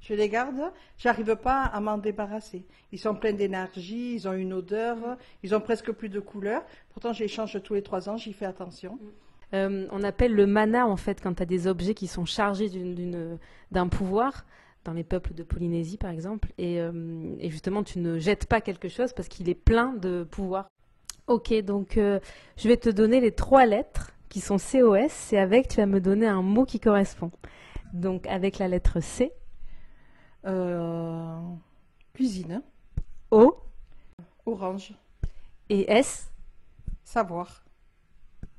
Je 0.00 0.14
les 0.14 0.28
garde, 0.28 0.72
j'arrive 0.98 1.36
pas 1.36 1.62
à 1.62 1.80
m'en 1.80 1.98
débarrasser. 1.98 2.64
Ils 2.92 2.98
sont 2.98 3.14
pleins 3.14 3.32
d'énergie, 3.32 4.14
ils 4.14 4.28
ont 4.28 4.32
une 4.32 4.52
odeur, 4.52 4.96
ils 5.42 5.54
ont 5.54 5.60
presque 5.60 5.92
plus 5.92 6.08
de 6.08 6.20
couleurs. 6.20 6.64
Pourtant, 6.92 7.12
je 7.12 7.20
les 7.22 7.28
change 7.28 7.60
tous 7.62 7.74
les 7.74 7.82
trois 7.82 8.08
ans, 8.08 8.16
j'y 8.16 8.32
fais 8.32 8.46
attention. 8.46 8.98
Euh, 9.54 9.86
on 9.90 10.02
appelle 10.02 10.34
le 10.34 10.46
mana 10.46 10.86
en 10.86 10.96
fait 10.96 11.20
quand 11.20 11.34
tu 11.34 11.42
as 11.42 11.46
des 11.46 11.66
objets 11.66 11.94
qui 11.94 12.06
sont 12.06 12.24
chargés 12.24 12.70
d'un 13.70 13.88
pouvoir 13.88 14.46
dans 14.84 14.92
les 14.92 15.04
peuples 15.04 15.34
de 15.34 15.42
Polynésie, 15.42 15.96
par 15.96 16.10
exemple. 16.10 16.52
Euh, 16.60 17.34
et, 17.38 17.50
justement, 17.50 17.82
tu 17.82 17.98
ne 17.98 18.18
jettes 18.18 18.46
pas 18.46 18.60
quelque 18.60 18.88
chose 18.88 19.12
parce 19.12 19.28
qu'il 19.28 19.48
est 19.48 19.54
plein 19.54 19.92
de 19.94 20.24
pouvoir. 20.24 20.66
Ok, 21.28 21.52
donc 21.62 21.96
euh, 21.96 22.18
je 22.56 22.68
vais 22.68 22.76
te 22.76 22.88
donner 22.88 23.20
les 23.20 23.32
trois 23.32 23.64
lettres 23.64 24.10
qui 24.28 24.40
sont 24.40 24.56
COS 24.56 25.32
et 25.32 25.38
avec, 25.38 25.68
tu 25.68 25.76
vas 25.76 25.86
me 25.86 26.00
donner 26.00 26.26
un 26.26 26.42
mot 26.42 26.64
qui 26.64 26.80
correspond. 26.80 27.30
Donc, 27.92 28.26
avec 28.26 28.58
la 28.58 28.68
lettre 28.68 29.00
C. 29.00 29.32
Euh, 30.46 31.38
cuisine. 32.14 32.62
O. 33.30 33.56
Orange. 34.46 34.94
Et 35.68 35.90
S. 35.92 36.30
Savoir. 37.04 37.62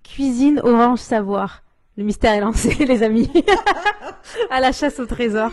Cuisine, 0.03 0.61
orange, 0.63 0.99
savoir. 0.99 1.63
Le 1.97 2.03
mystère 2.03 2.33
est 2.33 2.41
lancé, 2.41 2.73
les 2.85 3.03
amis. 3.03 3.31
à 4.49 4.59
la 4.59 4.71
chasse 4.71 4.99
au 4.99 5.05
trésor. 5.05 5.51